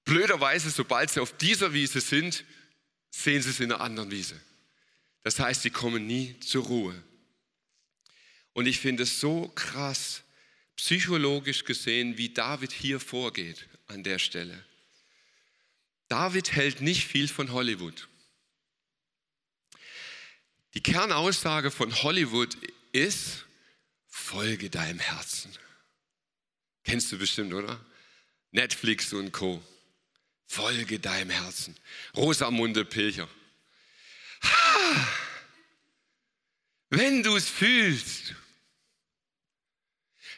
Blöderweise, 0.04 0.70
sobald 0.70 1.10
sie 1.10 1.20
auf 1.20 1.36
dieser 1.36 1.72
Wiese 1.72 2.00
sind, 2.00 2.44
sehen 3.10 3.42
sie 3.42 3.50
es 3.50 3.60
in 3.60 3.72
einer 3.72 3.80
anderen 3.80 4.10
Wiese. 4.10 4.38
Das 5.22 5.38
heißt, 5.38 5.62
sie 5.62 5.70
kommen 5.70 6.06
nie 6.06 6.38
zur 6.40 6.64
Ruhe. 6.64 7.02
Und 8.52 8.66
ich 8.66 8.80
finde 8.80 9.04
es 9.04 9.18
so 9.18 9.48
krass, 9.54 10.23
psychologisch 10.76 11.64
gesehen, 11.64 12.18
wie 12.18 12.30
David 12.30 12.72
hier 12.72 13.00
vorgeht 13.00 13.68
an 13.86 14.02
der 14.02 14.18
Stelle. 14.18 14.64
David 16.08 16.52
hält 16.52 16.80
nicht 16.80 17.06
viel 17.06 17.28
von 17.28 17.52
Hollywood. 17.52 18.08
Die 20.74 20.82
Kernaussage 20.82 21.70
von 21.70 21.94
Hollywood 22.02 22.56
ist, 22.92 23.44
folge 24.08 24.70
deinem 24.70 24.98
Herzen. 24.98 25.52
Kennst 26.82 27.10
du 27.12 27.18
bestimmt, 27.18 27.54
oder? 27.54 27.84
Netflix 28.50 29.12
und 29.12 29.32
Co. 29.32 29.62
Folge 30.46 30.98
deinem 30.98 31.30
Herzen. 31.30 31.76
Rosamunde 32.16 32.84
Pilcher. 32.84 33.28
Ha! 34.42 35.08
Wenn 36.90 37.22
du 37.22 37.34
es 37.34 37.48
fühlst, 37.48 38.34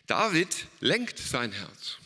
David 0.06 0.66
lenkt 0.80 1.18
sein 1.18 1.52
Herz. 1.52 1.98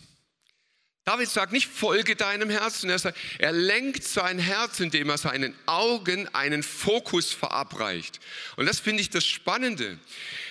David 1.05 1.29
sagt 1.29 1.53
nicht, 1.53 1.67
folge 1.67 2.15
deinem 2.15 2.51
Herzen. 2.51 2.89
Er, 2.89 2.99
sagt, 2.99 3.19
er 3.39 3.53
lenkt 3.53 4.05
sein 4.05 4.39
Herz, 4.39 4.81
indem 4.81 5.09
er 5.09 5.19
seinen 5.19 5.55
Augen 5.67 6.29
einen 6.35 6.63
Fokus 6.63 7.33
verabreicht. 7.33 8.21
Und 8.57 8.67
das 8.67 8.79
finde 8.81 9.01
ich 9.01 9.11
das 9.11 9.27
Spannende. 9.27 9.99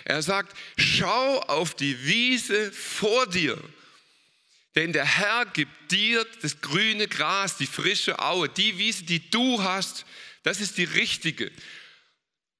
Er 0.05 0.21
sagt, 0.21 0.57
schau 0.77 1.39
auf 1.41 1.75
die 1.75 2.05
Wiese 2.05 2.71
vor 2.71 3.27
dir. 3.27 3.57
Denn 4.75 4.91
der 4.91 5.05
Herr 5.05 5.45
gibt 5.45 5.91
dir 5.91 6.25
das 6.41 6.61
grüne 6.61 7.07
Gras, 7.07 7.57
die 7.57 7.65
frische 7.65 8.19
Aue, 8.19 8.49
die 8.49 8.77
Wiese, 8.77 9.03
die 9.03 9.29
du 9.29 9.63
hast, 9.63 10.05
das 10.43 10.59
ist 10.59 10.77
die 10.77 10.83
richtige. 10.83 11.51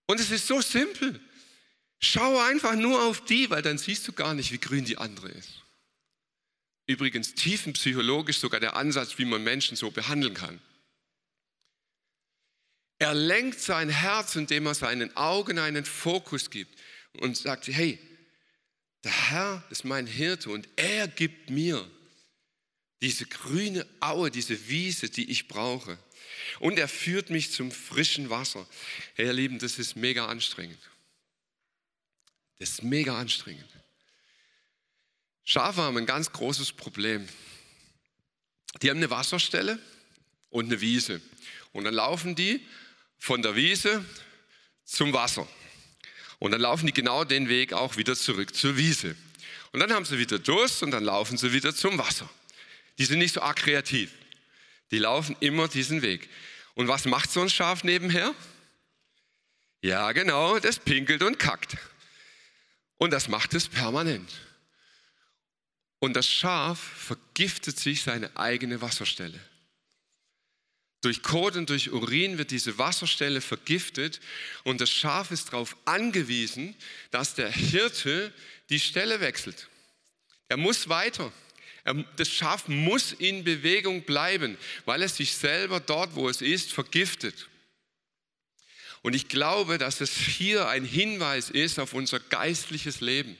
Und 0.05 0.19
es 0.19 0.31
ist 0.31 0.47
so 0.47 0.61
simpel. 0.61 1.19
Schau 1.99 2.39
einfach 2.39 2.75
nur 2.75 3.03
auf 3.03 3.25
die, 3.25 3.49
weil 3.49 3.61
dann 3.61 3.77
siehst 3.77 4.07
du 4.07 4.13
gar 4.13 4.33
nicht, 4.33 4.51
wie 4.51 4.59
grün 4.59 4.85
die 4.85 4.97
andere 4.97 5.29
ist. 5.29 5.63
Übrigens 6.87 7.35
tiefenpsychologisch 7.35 8.39
sogar 8.39 8.59
der 8.59 8.75
Ansatz, 8.75 9.17
wie 9.17 9.25
man 9.25 9.43
Menschen 9.43 9.77
so 9.77 9.91
behandeln 9.91 10.33
kann. 10.33 10.59
Er 12.97 13.13
lenkt 13.13 13.59
sein 13.59 13.89
Herz, 13.89 14.35
indem 14.35 14.65
er 14.65 14.75
seinen 14.75 15.15
Augen 15.15 15.59
einen 15.59 15.85
Fokus 15.85 16.49
gibt 16.49 16.77
und 17.13 17.37
sagt, 17.37 17.67
hey, 17.67 17.99
der 19.03 19.29
Herr 19.29 19.63
ist 19.69 19.85
mein 19.85 20.07
Hirte 20.07 20.49
und 20.49 20.67
er 20.75 21.07
gibt 21.07 21.49
mir 21.49 21.89
diese 23.01 23.25
grüne 23.25 23.85
Aue, 24.01 24.31
diese 24.31 24.67
Wiese, 24.67 25.09
die 25.09 25.29
ich 25.29 25.47
brauche. 25.47 25.97
Und 26.59 26.77
er 26.77 26.87
führt 26.87 27.29
mich 27.29 27.51
zum 27.51 27.71
frischen 27.71 28.29
Wasser. 28.29 28.67
Hey, 29.15 29.27
ihr 29.27 29.33
Lieben, 29.33 29.59
das 29.59 29.79
ist 29.79 29.95
mega 29.95 30.27
anstrengend. 30.27 30.79
Das 32.59 32.69
ist 32.69 32.83
mega 32.83 33.17
anstrengend. 33.17 33.69
Schafe 35.45 35.81
haben 35.81 35.97
ein 35.97 36.05
ganz 36.05 36.31
großes 36.31 36.73
Problem. 36.73 37.27
Die 38.81 38.89
haben 38.89 38.97
eine 38.97 39.09
Wasserstelle 39.09 39.79
und 40.49 40.65
eine 40.65 40.79
Wiese. 40.81 41.21
Und 41.71 41.85
dann 41.85 41.93
laufen 41.93 42.35
die 42.35 42.65
von 43.17 43.41
der 43.41 43.55
Wiese 43.55 44.05
zum 44.85 45.13
Wasser. 45.13 45.47
Und 46.37 46.51
dann 46.51 46.61
laufen 46.61 46.85
die 46.85 46.93
genau 46.93 47.23
den 47.23 47.49
Weg 47.49 47.73
auch 47.73 47.97
wieder 47.97 48.15
zurück 48.15 48.53
zur 48.55 48.77
Wiese. 48.77 49.15
Und 49.71 49.79
dann 49.79 49.91
haben 49.93 50.05
sie 50.05 50.19
wieder 50.19 50.39
Durst 50.39 50.83
und 50.83 50.91
dann 50.91 51.03
laufen 51.03 51.37
sie 51.37 51.53
wieder 51.53 51.73
zum 51.73 51.97
Wasser. 51.97 52.29
Die 52.97 53.05
sind 53.05 53.19
nicht 53.19 53.33
so 53.33 53.41
arg 53.41 53.57
kreativ. 53.57 54.11
Die 54.91 54.99
laufen 54.99 55.35
immer 55.39 55.67
diesen 55.67 56.01
Weg. 56.01 56.29
Und 56.75 56.87
was 56.87 57.05
macht 57.05 57.31
so 57.31 57.41
ein 57.41 57.49
Schaf 57.49 57.83
nebenher? 57.83 58.33
Ja, 59.81 60.11
genau, 60.11 60.59
das 60.59 60.79
pinkelt 60.79 61.23
und 61.23 61.39
kackt. 61.39 61.77
Und 62.99 63.11
das 63.11 63.27
macht 63.27 63.55
es 63.55 63.67
permanent. 63.67 64.29
Und 65.99 66.13
das 66.15 66.27
Schaf 66.27 66.79
vergiftet 66.79 67.79
sich 67.79 68.03
seine 68.03 68.35
eigene 68.37 68.81
Wasserstelle. 68.81 69.39
Durch 71.01 71.23
Kot 71.23 71.55
und 71.55 71.69
durch 71.69 71.91
Urin 71.91 72.37
wird 72.37 72.51
diese 72.51 72.77
Wasserstelle 72.77 73.39
vergiftet 73.39 74.19
und 74.65 74.81
das 74.81 74.89
Schaf 74.89 75.31
ist 75.31 75.47
darauf 75.47 75.77
angewiesen, 75.85 76.75
dass 77.09 77.35
der 77.35 77.49
Hirte 77.49 78.33
die 78.69 78.81
Stelle 78.81 79.21
wechselt. 79.21 79.69
Er 80.49 80.57
muss 80.57 80.89
weiter. 80.89 81.31
Das 82.17 82.27
Schaf 82.27 82.67
muss 82.67 83.13
in 83.13 83.45
Bewegung 83.45 84.03
bleiben, 84.03 84.57
weil 84.83 85.01
es 85.01 85.15
sich 85.15 85.33
selber 85.33 85.79
dort, 85.79 86.15
wo 86.15 86.27
es 86.27 86.41
ist, 86.41 86.73
vergiftet. 86.73 87.47
Und 89.01 89.15
ich 89.15 89.27
glaube, 89.27 89.77
dass 89.77 90.01
es 90.01 90.11
hier 90.11 90.67
ein 90.67 90.83
Hinweis 90.83 91.49
ist 91.49 91.79
auf 91.79 91.93
unser 91.93 92.19
geistliches 92.19 93.01
Leben. 93.01 93.37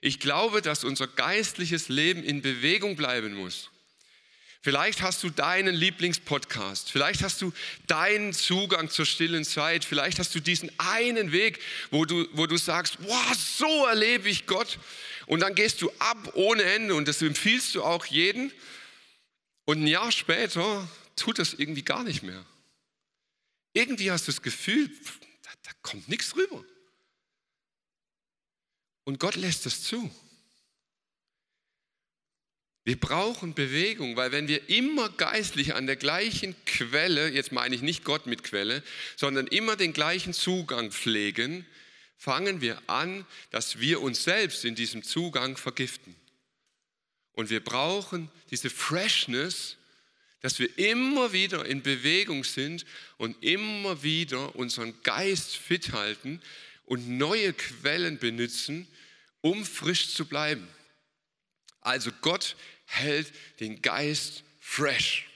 Ich 0.00 0.20
glaube, 0.20 0.62
dass 0.62 0.84
unser 0.84 1.08
geistliches 1.08 1.88
Leben 1.88 2.22
in 2.22 2.42
Bewegung 2.42 2.96
bleiben 2.96 3.34
muss. 3.34 3.70
Vielleicht 4.60 5.02
hast 5.02 5.22
du 5.22 5.30
deinen 5.30 5.74
Lieblingspodcast, 5.74 6.90
vielleicht 6.90 7.22
hast 7.22 7.40
du 7.40 7.52
deinen 7.86 8.32
Zugang 8.32 8.90
zur 8.90 9.06
stillen 9.06 9.44
Zeit, 9.44 9.84
vielleicht 9.84 10.18
hast 10.18 10.34
du 10.34 10.40
diesen 10.40 10.70
einen 10.78 11.30
Weg, 11.30 11.60
wo 11.90 12.04
du, 12.04 12.26
wo 12.32 12.46
du 12.46 12.56
sagst, 12.56 12.98
wow, 13.00 13.34
so 13.34 13.86
erlebe 13.86 14.28
ich 14.28 14.46
Gott. 14.46 14.78
Und 15.26 15.40
dann 15.40 15.54
gehst 15.54 15.80
du 15.80 15.92
ab 16.00 16.32
ohne 16.34 16.64
Ende 16.64 16.94
und 16.94 17.06
das 17.06 17.22
empfiehlst 17.22 17.76
du 17.76 17.84
auch 17.84 18.04
jedem. 18.06 18.50
Und 19.64 19.82
ein 19.82 19.86
Jahr 19.86 20.10
später 20.10 20.88
tut 21.14 21.38
das 21.38 21.54
irgendwie 21.54 21.82
gar 21.82 22.02
nicht 22.02 22.22
mehr. 22.22 22.44
Irgendwie 23.78 24.10
hast 24.10 24.26
du 24.26 24.32
das 24.32 24.42
Gefühl, 24.42 24.90
da, 25.42 25.50
da 25.62 25.70
kommt 25.82 26.08
nichts 26.08 26.34
rüber. 26.34 26.64
Und 29.04 29.20
Gott 29.20 29.36
lässt 29.36 29.66
das 29.66 29.84
zu. 29.84 30.10
Wir 32.82 32.98
brauchen 32.98 33.54
Bewegung, 33.54 34.16
weil 34.16 34.32
wenn 34.32 34.48
wir 34.48 34.68
immer 34.68 35.10
geistlich 35.10 35.76
an 35.76 35.86
der 35.86 35.94
gleichen 35.94 36.56
Quelle, 36.66 37.28
jetzt 37.28 37.52
meine 37.52 37.72
ich 37.76 37.82
nicht 37.82 38.02
Gott 38.02 38.26
mit 38.26 38.42
Quelle, 38.42 38.82
sondern 39.14 39.46
immer 39.46 39.76
den 39.76 39.92
gleichen 39.92 40.32
Zugang 40.32 40.90
pflegen, 40.90 41.64
fangen 42.16 42.60
wir 42.60 42.82
an, 42.88 43.24
dass 43.50 43.78
wir 43.78 44.02
uns 44.02 44.24
selbst 44.24 44.64
in 44.64 44.74
diesem 44.74 45.04
Zugang 45.04 45.56
vergiften. 45.56 46.16
Und 47.30 47.48
wir 47.48 47.62
brauchen 47.62 48.28
diese 48.50 48.70
Freshness, 48.70 49.77
dass 50.40 50.58
wir 50.58 50.78
immer 50.78 51.32
wieder 51.32 51.66
in 51.66 51.82
Bewegung 51.82 52.44
sind 52.44 52.86
und 53.16 53.42
immer 53.42 54.02
wieder 54.02 54.54
unseren 54.54 55.02
Geist 55.02 55.56
fit 55.56 55.92
halten 55.92 56.40
und 56.84 57.08
neue 57.08 57.52
Quellen 57.52 58.18
benutzen, 58.18 58.86
um 59.40 59.64
frisch 59.64 60.14
zu 60.14 60.26
bleiben. 60.26 60.66
Also 61.80 62.10
Gott 62.20 62.56
hält 62.86 63.32
den 63.60 63.82
Geist 63.82 64.44
fresh 64.60 65.28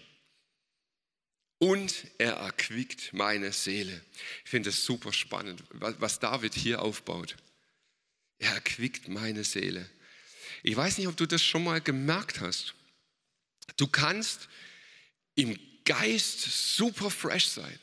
und 1.59 2.07
er 2.19 2.35
erquickt 2.35 3.13
meine 3.13 3.53
Seele. 3.53 4.01
Ich 4.45 4.51
finde 4.51 4.71
es 4.71 4.85
super 4.85 5.13
spannend, 5.13 5.63
was 5.71 6.19
David 6.19 6.55
hier 6.55 6.83
aufbaut. 6.83 7.37
Er 8.39 8.55
erquickt 8.55 9.09
meine 9.09 9.45
Seele. 9.45 9.89
Ich 10.65 10.77
weiß 10.77 10.99
nicht, 10.99 11.07
ob 11.07 11.17
du 11.17 11.27
das 11.27 11.43
schon 11.43 11.63
mal 11.63 11.81
gemerkt 11.81 12.41
hast. 12.41 12.75
Du 13.77 13.87
kannst 13.87 14.49
im 15.35 15.59
Geist 15.85 16.41
super 16.77 17.11
fresh 17.11 17.47
sein. 17.47 17.79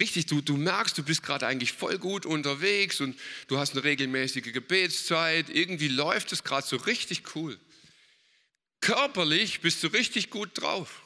Richtig, 0.00 0.26
du, 0.26 0.40
du 0.40 0.56
merkst, 0.56 0.96
du 0.96 1.02
bist 1.02 1.22
gerade 1.22 1.46
eigentlich 1.46 1.72
voll 1.72 1.98
gut 1.98 2.24
unterwegs 2.24 3.02
und 3.02 3.18
du 3.48 3.58
hast 3.58 3.72
eine 3.72 3.84
regelmäßige 3.84 4.52
Gebetszeit. 4.52 5.50
Irgendwie 5.50 5.88
läuft 5.88 6.32
es 6.32 6.42
gerade 6.42 6.66
so 6.66 6.76
richtig 6.76 7.34
cool. 7.34 7.58
Körperlich 8.80 9.60
bist 9.60 9.82
du 9.82 9.88
richtig 9.88 10.30
gut 10.30 10.50
drauf. 10.54 11.02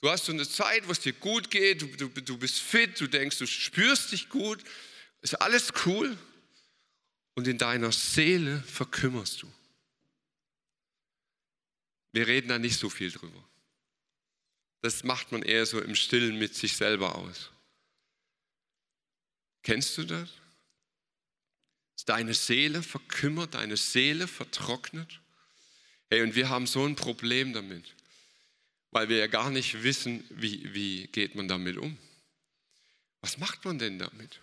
Du 0.00 0.10
hast 0.10 0.24
so 0.24 0.32
eine 0.32 0.48
Zeit, 0.48 0.86
wo 0.88 0.92
es 0.92 1.00
dir 1.00 1.12
gut 1.12 1.50
geht, 1.50 1.82
du, 1.82 1.86
du, 1.86 2.08
du 2.08 2.38
bist 2.38 2.58
fit, 2.58 3.00
du 3.00 3.06
denkst, 3.06 3.38
du 3.38 3.46
spürst 3.46 4.10
dich 4.10 4.28
gut, 4.28 4.62
ist 5.22 5.40
alles 5.40 5.72
cool. 5.86 6.16
Und 7.34 7.46
in 7.46 7.58
deiner 7.58 7.92
Seele 7.92 8.62
verkümmerst 8.62 9.42
du. 9.42 9.52
Wir 12.12 12.26
reden 12.26 12.48
da 12.48 12.58
nicht 12.58 12.78
so 12.78 12.90
viel 12.90 13.12
drüber. 13.12 13.44
Das 14.80 15.02
macht 15.02 15.32
man 15.32 15.42
eher 15.42 15.66
so 15.66 15.80
im 15.80 15.94
Stillen 15.94 16.38
mit 16.38 16.54
sich 16.54 16.76
selber 16.76 17.16
aus. 17.16 17.50
Kennst 19.62 19.98
du 19.98 20.04
das? 20.04 20.30
Ist 21.96 22.08
deine 22.08 22.32
Seele 22.32 22.82
verkümmert, 22.82 23.54
deine 23.54 23.76
Seele 23.76 24.28
vertrocknet? 24.28 25.20
Hey, 26.10 26.22
und 26.22 26.34
wir 26.34 26.48
haben 26.48 26.66
so 26.66 26.86
ein 26.86 26.96
Problem 26.96 27.52
damit, 27.52 27.94
weil 28.92 29.08
wir 29.08 29.18
ja 29.18 29.26
gar 29.26 29.50
nicht 29.50 29.82
wissen, 29.82 30.24
wie, 30.30 30.72
wie 30.72 31.08
geht 31.08 31.34
man 31.34 31.48
damit 31.48 31.76
um. 31.76 31.98
Was 33.20 33.38
macht 33.38 33.64
man 33.64 33.78
denn 33.78 33.98
damit? 33.98 34.40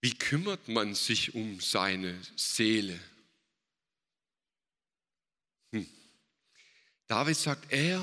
Wie 0.00 0.14
kümmert 0.14 0.68
man 0.68 0.94
sich 0.94 1.34
um 1.34 1.60
seine 1.60 2.18
Seele? 2.34 2.98
Hm. 5.72 5.86
David 7.06 7.36
sagt, 7.36 7.70
er 7.70 8.00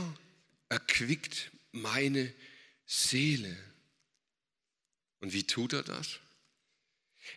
erquickt 0.70 1.52
meine 1.72 2.34
Seele. 2.86 3.56
Und 5.20 5.34
wie 5.34 5.44
tut 5.44 5.74
er 5.74 5.84
das? 5.84 6.20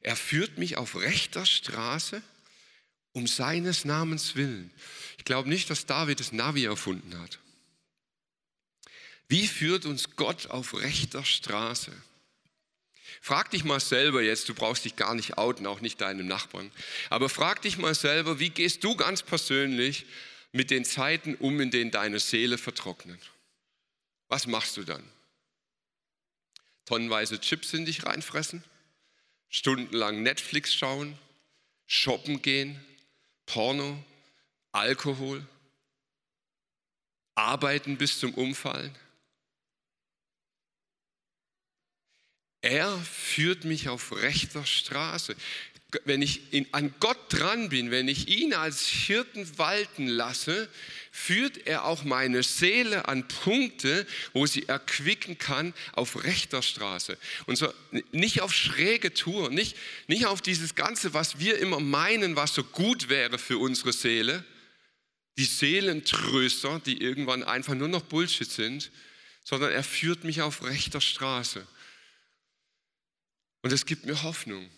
Er 0.02 0.16
führt 0.16 0.58
mich 0.58 0.76
auf 0.76 0.96
rechter 0.96 1.46
Straße 1.46 2.22
um 3.12 3.26
seines 3.26 3.84
Namens 3.84 4.36
willen. 4.36 4.70
Ich 5.18 5.24
glaube 5.24 5.48
nicht, 5.48 5.68
dass 5.68 5.86
David 5.86 6.20
das 6.20 6.32
Navi 6.32 6.64
erfunden 6.64 7.18
hat. 7.18 7.38
Wie 9.28 9.46
führt 9.46 9.86
uns 9.86 10.16
Gott 10.16 10.46
auf 10.48 10.74
rechter 10.74 11.24
Straße? 11.24 11.92
Frag 13.20 13.50
dich 13.50 13.64
mal 13.64 13.80
selber 13.80 14.22
jetzt, 14.22 14.48
du 14.48 14.54
brauchst 14.54 14.84
dich 14.84 14.96
gar 14.96 15.14
nicht 15.14 15.36
outen, 15.36 15.66
auch 15.66 15.80
nicht 15.80 16.00
deinem 16.00 16.26
Nachbarn, 16.26 16.70
aber 17.10 17.28
frag 17.28 17.60
dich 17.62 17.76
mal 17.76 17.94
selber, 17.94 18.38
wie 18.38 18.50
gehst 18.50 18.82
du 18.82 18.96
ganz 18.96 19.22
persönlich 19.22 20.06
mit 20.52 20.70
den 20.70 20.84
Zeiten 20.84 21.34
um, 21.36 21.60
in 21.60 21.70
denen 21.70 21.90
deine 21.90 22.18
Seele 22.18 22.58
vertrocknet? 22.58 23.30
Was 24.28 24.46
machst 24.46 24.76
du 24.76 24.84
dann? 24.84 25.02
Tonnenweise 26.84 27.40
Chips 27.40 27.72
in 27.72 27.84
dich 27.84 28.04
reinfressen? 28.04 28.64
Stundenlang 29.48 30.22
Netflix 30.22 30.74
schauen? 30.74 31.16
Shoppen 31.86 32.42
gehen? 32.42 32.78
Porno? 33.46 34.02
Alkohol? 34.72 35.46
arbeiten 37.40 37.96
bis 37.96 38.18
zum 38.18 38.34
Umfallen. 38.34 38.94
Er 42.62 42.98
führt 42.98 43.64
mich 43.64 43.88
auf 43.88 44.12
rechter 44.12 44.66
Straße. 44.66 45.34
Wenn 46.04 46.22
ich 46.22 46.52
in, 46.52 46.66
an 46.72 46.94
Gott 47.00 47.18
dran 47.28 47.68
bin, 47.68 47.90
wenn 47.90 48.08
ich 48.08 48.28
ihn 48.28 48.54
als 48.54 48.86
Hirten 48.86 49.58
walten 49.58 50.06
lasse, 50.06 50.68
führt 51.10 51.66
er 51.66 51.84
auch 51.84 52.04
meine 52.04 52.42
Seele 52.42 53.08
an 53.08 53.26
Punkte, 53.26 54.06
wo 54.32 54.46
sie 54.46 54.68
erquicken 54.68 55.38
kann 55.38 55.74
auf 55.92 56.22
rechter 56.22 56.62
Straße. 56.62 57.18
Und 57.46 57.56
so 57.56 57.72
nicht 58.12 58.42
auf 58.42 58.54
schräge 58.54 59.12
Tour, 59.12 59.50
nicht, 59.50 59.76
nicht 60.06 60.26
auf 60.26 60.40
dieses 60.40 60.74
Ganze, 60.74 61.12
was 61.14 61.38
wir 61.40 61.58
immer 61.58 61.80
meinen, 61.80 62.36
was 62.36 62.54
so 62.54 62.62
gut 62.62 63.08
wäre 63.08 63.38
für 63.38 63.58
unsere 63.58 63.92
Seele, 63.92 64.44
die 65.36 65.44
Seelentröster, 65.44 66.80
die 66.84 67.00
irgendwann 67.00 67.42
einfach 67.42 67.74
nur 67.74 67.88
noch 67.88 68.02
Bullshit 68.02 68.50
sind, 68.50 68.90
sondern 69.42 69.72
er 69.72 69.82
führt 69.82 70.24
mich 70.24 70.42
auf 70.42 70.62
rechter 70.64 71.00
Straße. 71.00 71.66
Und 73.62 73.72
es 73.72 73.86
gibt 73.86 74.06
mir 74.06 74.22
Hoffnung. 74.22 74.70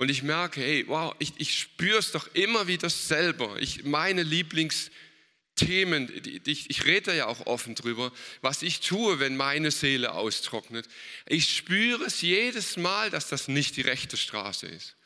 Und 0.00 0.08
ich 0.08 0.22
merke, 0.22 0.62
hey, 0.62 0.88
wow, 0.88 1.14
ich, 1.18 1.34
ich 1.36 1.58
spüre 1.58 1.98
es 1.98 2.10
doch 2.10 2.34
immer 2.34 2.66
wieder 2.66 2.88
selber. 2.88 3.60
Ich, 3.60 3.84
meine 3.84 4.22
Lieblingsthemen, 4.22 6.10
ich, 6.46 6.70
ich 6.70 6.86
rede 6.86 7.14
ja 7.14 7.26
auch 7.26 7.44
offen 7.44 7.74
drüber, 7.74 8.10
was 8.40 8.62
ich 8.62 8.80
tue, 8.80 9.20
wenn 9.20 9.36
meine 9.36 9.70
Seele 9.70 10.12
austrocknet. 10.12 10.88
Ich 11.26 11.54
spüre 11.54 12.04
es 12.04 12.22
jedes 12.22 12.78
Mal, 12.78 13.10
dass 13.10 13.28
das 13.28 13.46
nicht 13.46 13.76
die 13.76 13.82
rechte 13.82 14.16
Straße 14.16 14.68
ist. 14.68 14.96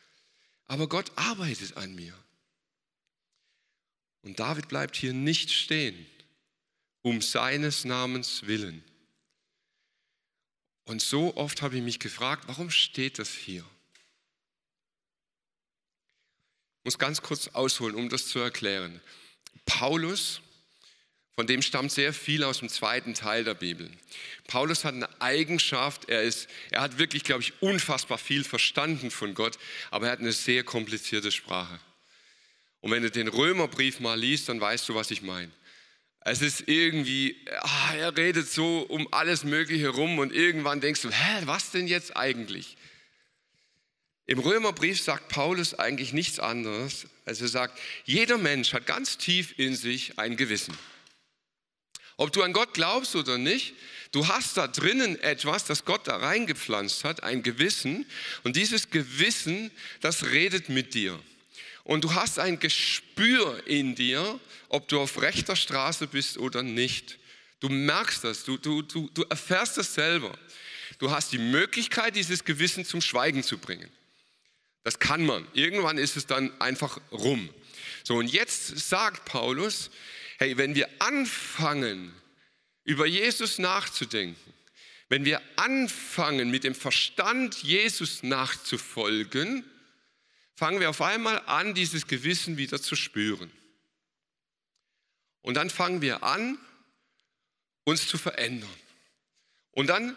Aber 0.67 0.89
Gott 0.89 1.11
arbeitet 1.17 1.77
an 1.77 1.97
mir. 1.97 2.15
Und 4.23 4.39
David 4.39 4.69
bleibt 4.69 4.95
hier 4.95 5.13
nicht 5.13 5.51
stehen, 5.51 6.07
um 7.03 7.21
seines 7.21 7.85
Namens 7.85 8.47
willen. 8.47 8.85
Und 10.85 11.03
so 11.03 11.37
oft 11.37 11.63
habe 11.63 11.79
ich 11.79 11.83
mich 11.83 11.99
gefragt, 11.99 12.45
warum 12.47 12.71
steht 12.71 13.19
das 13.19 13.35
hier? 13.35 13.65
Ich 13.65 13.75
muss 16.85 16.99
ganz 16.99 17.23
kurz 17.23 17.49
ausholen, 17.49 17.97
um 17.97 18.09
das 18.09 18.29
zu 18.29 18.39
erklären. 18.39 19.01
Paulus, 19.65 20.41
von 21.35 21.47
dem 21.47 21.63
stammt 21.63 21.91
sehr 21.91 22.13
viel 22.13 22.45
aus 22.45 22.59
dem 22.61 22.69
zweiten 22.69 23.15
Teil 23.15 23.43
der 23.43 23.55
Bibel. 23.55 23.91
Paulus 24.47 24.85
hat 24.85 24.95
eine 24.95 25.09
Eigenschaft, 25.21 26.09
er, 26.09 26.23
ist, 26.23 26.49
er 26.71 26.83
hat 26.83 26.99
wirklich, 26.99 27.25
glaube 27.25 27.43
ich, 27.43 27.55
unfassbar 27.61 28.19
viel 28.19 28.45
verstanden 28.45 29.11
von 29.11 29.35
Gott, 29.35 29.59
aber 29.91 30.07
er 30.07 30.13
hat 30.13 30.21
eine 30.21 30.33
sehr 30.33 30.63
komplizierte 30.63 31.33
Sprache. 31.33 31.81
Und 32.83 32.91
wenn 32.91 33.03
du 33.03 33.11
den 33.11 33.29
Römerbrief 33.29 34.01
mal 34.01 34.19
liest, 34.19 34.51
dann 34.51 34.61
weißt 34.61 34.89
du, 34.89 34.95
was 34.95 35.11
ich 35.11 35.23
meine. 35.23 35.51
Es 36.21 36.43
ist 36.43 36.69
irgendwie, 36.69 37.37
ah, 37.61 37.95
er 37.97 38.17
redet 38.17 38.51
so 38.51 38.81
um 38.81 39.11
alles 39.13 39.45
Mögliche 39.45 39.89
rum 39.89 40.19
und 40.19 40.33
irgendwann 40.33 40.81
denkst 40.81 41.03
du, 41.03 41.11
hä, 41.11 41.43
was 41.45 41.71
denn 41.71 41.87
jetzt 41.87 42.17
eigentlich? 42.17 42.77
Im 44.27 44.39
Römerbrief 44.39 45.03
sagt 45.03 45.29
Paulus 45.29 45.75
eigentlich 45.75 46.13
nichts 46.13 46.39
anderes, 46.39 47.07
als 47.27 47.41
er 47.43 47.49
sagt, 47.49 47.79
jeder 48.05 48.39
Mensch 48.39 48.73
hat 48.73 48.87
ganz 48.87 49.19
tief 49.19 49.59
in 49.59 49.77
sich 49.77 50.19
ein 50.19 50.37
Gewissen. 50.37 50.77
Ob 52.17 52.33
du 52.33 52.43
an 52.43 52.53
Gott 52.53 52.73
glaubst 52.75 53.17
oder 53.17 53.39
nicht, 53.39 53.75
du 54.13 54.29
hast 54.29 54.57
da 54.57 54.67
drinnen 54.67 55.21
etwas, 55.21 55.65
das 55.65 55.85
Gott 55.85 56.07
da 56.07 56.17
reingepflanzt 56.17 57.05
hat, 57.05 57.23
ein 57.23 57.43
Gewissen. 57.43 58.07
Und 58.45 58.57
dieses 58.57 58.91
Gewissen, 58.91 59.71
das 60.01 60.27
redet 60.27 60.69
mit 60.69 60.95
dir. 60.95 61.19
Und 61.83 62.05
du 62.05 62.15
hast 62.15 62.39
ein 62.39 62.59
Gespür 62.61 63.67
in 63.67 63.95
dir, 63.95 64.41
ob 64.69 64.89
du 64.89 65.01
auf 65.01 65.21
rechter 65.21 65.57
Straße 65.57 66.07
bist 66.07 66.39
oder 66.39 66.63
nicht. 66.63 67.19
Du 67.61 67.69
merkst 67.69 68.25
das, 68.25 68.45
du, 68.45 68.57
du, 68.57 68.83
du, 68.83 69.11
du 69.13 69.23
erfährst 69.25 69.77
das 69.77 69.93
selber. 69.93 70.39
Du 70.99 71.11
hast 71.11 71.33
die 71.33 71.39
Möglichkeit, 71.39 72.17
dieses 72.17 72.45
Gewissen 72.45 72.85
zum 72.85 73.01
Schweigen 73.01 73.43
zu 73.43 73.59
bringen. 73.59 73.91
Das 74.85 74.99
kann 74.99 75.27
man. 75.27 75.47
Irgendwann 75.55 75.99
ist 75.99 76.17
es 76.17 76.27
dann 76.27 76.59
einfach 76.61 77.01
rum. 77.11 77.49
So, 78.05 78.17
und 78.17 78.29
jetzt 78.29 78.79
sagt 78.79 79.25
Paulus, 79.25 79.91
hey, 80.39 80.57
wenn 80.57 80.75
wir 80.75 80.89
anfangen, 81.01 82.15
über 82.85 83.07
Jesus 83.07 83.59
nachzudenken, 83.59 84.53
wenn 85.09 85.25
wir 85.25 85.41
anfangen, 85.57 86.51
mit 86.51 86.65
dem 86.65 86.75
Verstand 86.75 87.63
Jesus 87.63 88.23
nachzufolgen, 88.23 89.65
fangen 90.55 90.81
wir 90.81 90.91
auf 90.91 91.01
einmal 91.01 91.41
an, 91.47 91.75
dieses 91.75 92.07
Gewissen 92.07 92.59
wieder 92.59 92.81
zu 92.81 92.95
spüren. 92.95 93.51
Und 95.41 95.55
dann 95.55 95.71
fangen 95.71 96.03
wir 96.03 96.23
an, 96.23 96.59
uns 97.85 98.07
zu 98.07 98.19
verändern. 98.19 98.69
Und 99.73 99.89
dann 99.89 100.17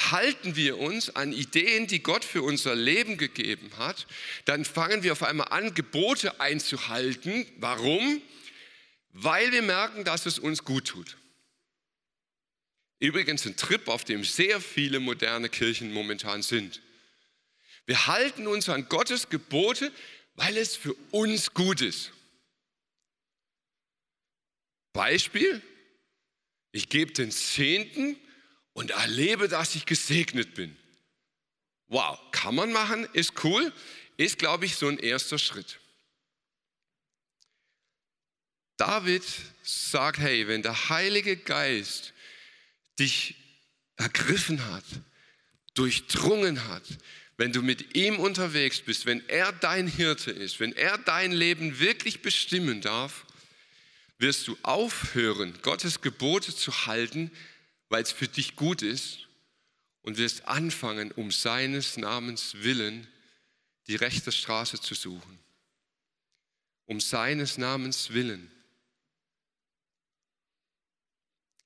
halten 0.00 0.56
wir 0.56 0.78
uns 0.78 1.14
an 1.14 1.32
Ideen, 1.32 1.86
die 1.86 2.02
Gott 2.02 2.24
für 2.24 2.42
unser 2.42 2.74
Leben 2.74 3.18
gegeben 3.18 3.70
hat. 3.76 4.06
Dann 4.44 4.64
fangen 4.64 5.02
wir 5.02 5.12
auf 5.12 5.22
einmal 5.22 5.48
an, 5.48 5.74
Gebote 5.74 6.40
einzuhalten. 6.40 7.46
Warum? 7.58 8.22
Weil 9.12 9.52
wir 9.52 9.62
merken, 9.62 10.04
dass 10.04 10.26
es 10.26 10.38
uns 10.38 10.64
gut 10.64 10.88
tut. 10.88 11.16
Übrigens 12.98 13.46
ein 13.46 13.56
Trip, 13.56 13.88
auf 13.88 14.04
dem 14.04 14.24
sehr 14.24 14.60
viele 14.60 15.00
moderne 15.00 15.48
Kirchen 15.48 15.92
momentan 15.92 16.42
sind. 16.42 16.82
Wir 17.86 18.06
halten 18.06 18.46
uns 18.46 18.68
an 18.68 18.88
Gottes 18.88 19.30
Gebote, 19.30 19.90
weil 20.34 20.56
es 20.56 20.76
für 20.76 20.94
uns 21.10 21.54
gut 21.54 21.80
ist. 21.80 22.12
Beispiel, 24.92 25.62
ich 26.72 26.88
gebe 26.88 27.12
den 27.12 27.30
Zehnten 27.30 28.16
und 28.72 28.90
erlebe, 28.90 29.48
dass 29.48 29.74
ich 29.74 29.86
gesegnet 29.86 30.54
bin. 30.54 30.76
Wow, 31.88 32.18
kann 32.30 32.54
man 32.54 32.72
machen, 32.72 33.08
ist 33.12 33.44
cool, 33.44 33.72
ist, 34.16 34.38
glaube 34.38 34.66
ich, 34.66 34.76
so 34.76 34.86
ein 34.86 34.98
erster 34.98 35.38
Schritt. 35.38 35.80
David 38.76 39.24
sagt, 39.62 40.18
hey, 40.18 40.48
wenn 40.48 40.62
der 40.62 40.88
Heilige 40.88 41.36
Geist 41.36 42.14
dich 42.98 43.36
ergriffen 43.96 44.64
hat, 44.70 44.84
durchdrungen 45.74 46.68
hat, 46.68 46.84
wenn 47.36 47.52
du 47.52 47.62
mit 47.62 47.96
ihm 47.96 48.18
unterwegs 48.18 48.80
bist, 48.80 49.06
wenn 49.06 49.26
er 49.28 49.52
dein 49.52 49.86
Hirte 49.86 50.30
ist, 50.30 50.60
wenn 50.60 50.72
er 50.72 50.98
dein 50.98 51.32
Leben 51.32 51.78
wirklich 51.78 52.22
bestimmen 52.22 52.80
darf, 52.80 53.26
wirst 54.18 54.46
du 54.46 54.56
aufhören, 54.62 55.58
Gottes 55.62 56.02
Gebote 56.02 56.54
zu 56.54 56.86
halten, 56.86 57.30
weil 57.90 58.02
es 58.02 58.12
für 58.12 58.28
dich 58.28 58.56
gut 58.56 58.80
ist 58.80 59.28
und 60.00 60.16
wirst 60.16 60.46
anfangen, 60.48 61.12
um 61.12 61.30
seines 61.30 61.98
Namens 61.98 62.54
willen 62.62 63.06
die 63.88 63.96
rechte 63.96 64.32
Straße 64.32 64.80
zu 64.80 64.94
suchen. 64.94 65.38
Um 66.86 67.00
seines 67.00 67.58
Namens 67.58 68.10
willen. 68.10 68.50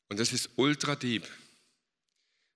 Und 0.08 0.18
das 0.18 0.32
ist 0.32 0.50
ultra 0.56 0.96
deep. 0.96 1.28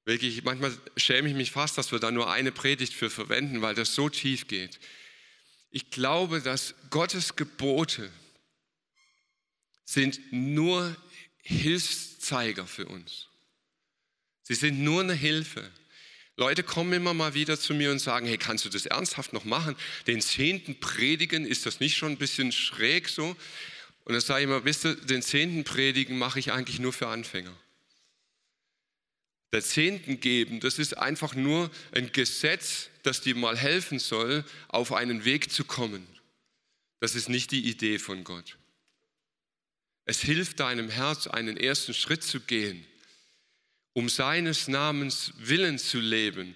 Wirklich, 0.04 0.42
manchmal 0.42 0.76
schäme 0.96 1.28
ich 1.28 1.34
mich 1.34 1.50
fast, 1.50 1.76
dass 1.76 1.92
wir 1.92 1.98
da 1.98 2.10
nur 2.10 2.30
eine 2.30 2.50
Predigt 2.50 2.94
für 2.94 3.10
verwenden, 3.10 3.60
weil 3.60 3.74
das 3.74 3.94
so 3.94 4.08
tief 4.08 4.48
geht. 4.48 4.80
Ich 5.70 5.90
glaube, 5.90 6.40
dass 6.40 6.74
Gottes 6.88 7.36
Gebote 7.36 8.10
sind 9.84 10.20
nur 10.32 10.96
Hilfszeiger 11.42 12.66
für 12.66 12.86
uns. 12.86 13.27
Sie 14.48 14.54
sind 14.54 14.80
nur 14.80 15.02
eine 15.02 15.12
Hilfe. 15.12 15.70
Leute 16.38 16.62
kommen 16.62 16.94
immer 16.94 17.12
mal 17.12 17.34
wieder 17.34 17.60
zu 17.60 17.74
mir 17.74 17.90
und 17.90 17.98
sagen, 17.98 18.26
hey, 18.26 18.38
kannst 18.38 18.64
du 18.64 18.70
das 18.70 18.86
ernsthaft 18.86 19.34
noch 19.34 19.44
machen? 19.44 19.76
Den 20.06 20.22
Zehnten 20.22 20.80
predigen, 20.80 21.44
ist 21.44 21.66
das 21.66 21.80
nicht 21.80 21.98
schon 21.98 22.12
ein 22.12 22.16
bisschen 22.16 22.50
schräg 22.50 23.10
so? 23.10 23.36
Und 24.04 24.12
dann 24.14 24.22
sage 24.22 24.40
ich 24.40 24.44
immer, 24.44 24.64
wisst 24.64 24.86
ihr, 24.86 24.94
den 24.94 25.20
Zehnten 25.20 25.64
predigen 25.64 26.16
mache 26.16 26.38
ich 26.38 26.50
eigentlich 26.50 26.78
nur 26.78 26.94
für 26.94 27.08
Anfänger. 27.08 27.54
Der 29.52 29.62
Zehnten 29.62 30.18
geben, 30.18 30.60
das 30.60 30.78
ist 30.78 30.96
einfach 30.96 31.34
nur 31.34 31.70
ein 31.92 32.10
Gesetz, 32.12 32.88
das 33.02 33.20
dir 33.20 33.34
mal 33.34 33.56
helfen 33.56 33.98
soll, 33.98 34.44
auf 34.68 34.94
einen 34.94 35.26
Weg 35.26 35.52
zu 35.52 35.64
kommen. 35.64 36.06
Das 37.00 37.14
ist 37.14 37.28
nicht 37.28 37.50
die 37.50 37.68
Idee 37.68 37.98
von 37.98 38.24
Gott. 38.24 38.56
Es 40.06 40.20
hilft 40.20 40.60
deinem 40.60 40.88
Herz, 40.88 41.26
einen 41.26 41.58
ersten 41.58 41.92
Schritt 41.92 42.24
zu 42.24 42.40
gehen, 42.40 42.86
um 43.98 44.08
seines 44.08 44.68
Namens 44.68 45.32
willen 45.38 45.76
zu 45.78 45.98
leben. 45.98 46.54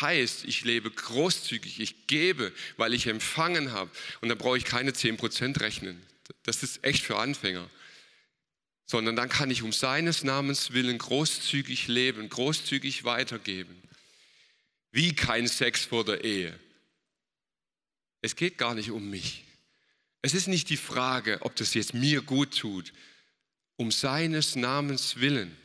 Heißt, 0.00 0.44
ich 0.44 0.64
lebe 0.64 0.90
großzügig, 0.90 1.80
ich 1.80 2.06
gebe, 2.06 2.52
weil 2.76 2.94
ich 2.94 3.08
empfangen 3.08 3.72
habe. 3.72 3.90
Und 4.20 4.28
da 4.28 4.36
brauche 4.36 4.56
ich 4.56 4.64
keine 4.64 4.92
10% 4.92 5.60
rechnen. 5.60 6.00
Das 6.44 6.62
ist 6.62 6.84
echt 6.84 7.02
für 7.02 7.18
Anfänger 7.18 7.68
sondern 8.86 9.16
dann 9.16 9.30
kann 9.30 9.50
ich 9.50 9.62
um 9.62 9.72
seines 9.72 10.24
Namens 10.24 10.72
willen 10.72 10.98
großzügig 10.98 11.88
leben, 11.88 12.28
großzügig 12.28 13.04
weitergeben. 13.04 13.82
Wie 14.92 15.14
kein 15.14 15.48
Sex 15.48 15.86
vor 15.86 16.04
der 16.04 16.22
Ehe. 16.22 16.58
Es 18.20 18.36
geht 18.36 18.58
gar 18.58 18.74
nicht 18.74 18.90
um 18.90 19.08
mich. 19.08 19.44
Es 20.20 20.34
ist 20.34 20.48
nicht 20.48 20.68
die 20.68 20.76
Frage, 20.76 21.38
ob 21.40 21.56
das 21.56 21.72
jetzt 21.72 21.94
mir 21.94 22.20
gut 22.22 22.58
tut. 22.58 22.92
um 23.76 23.90
seines 23.90 24.54
Namens 24.54 25.16
willen. 25.16 25.56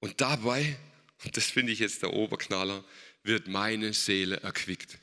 Und 0.00 0.20
dabei, 0.20 0.76
und 1.24 1.36
das 1.36 1.46
finde 1.46 1.72
ich 1.72 1.80
jetzt 1.80 2.02
der 2.02 2.12
Oberknaller, 2.12 2.84
wird 3.22 3.48
meine 3.48 3.92
Seele 3.92 4.36
erquickt. 4.40 4.98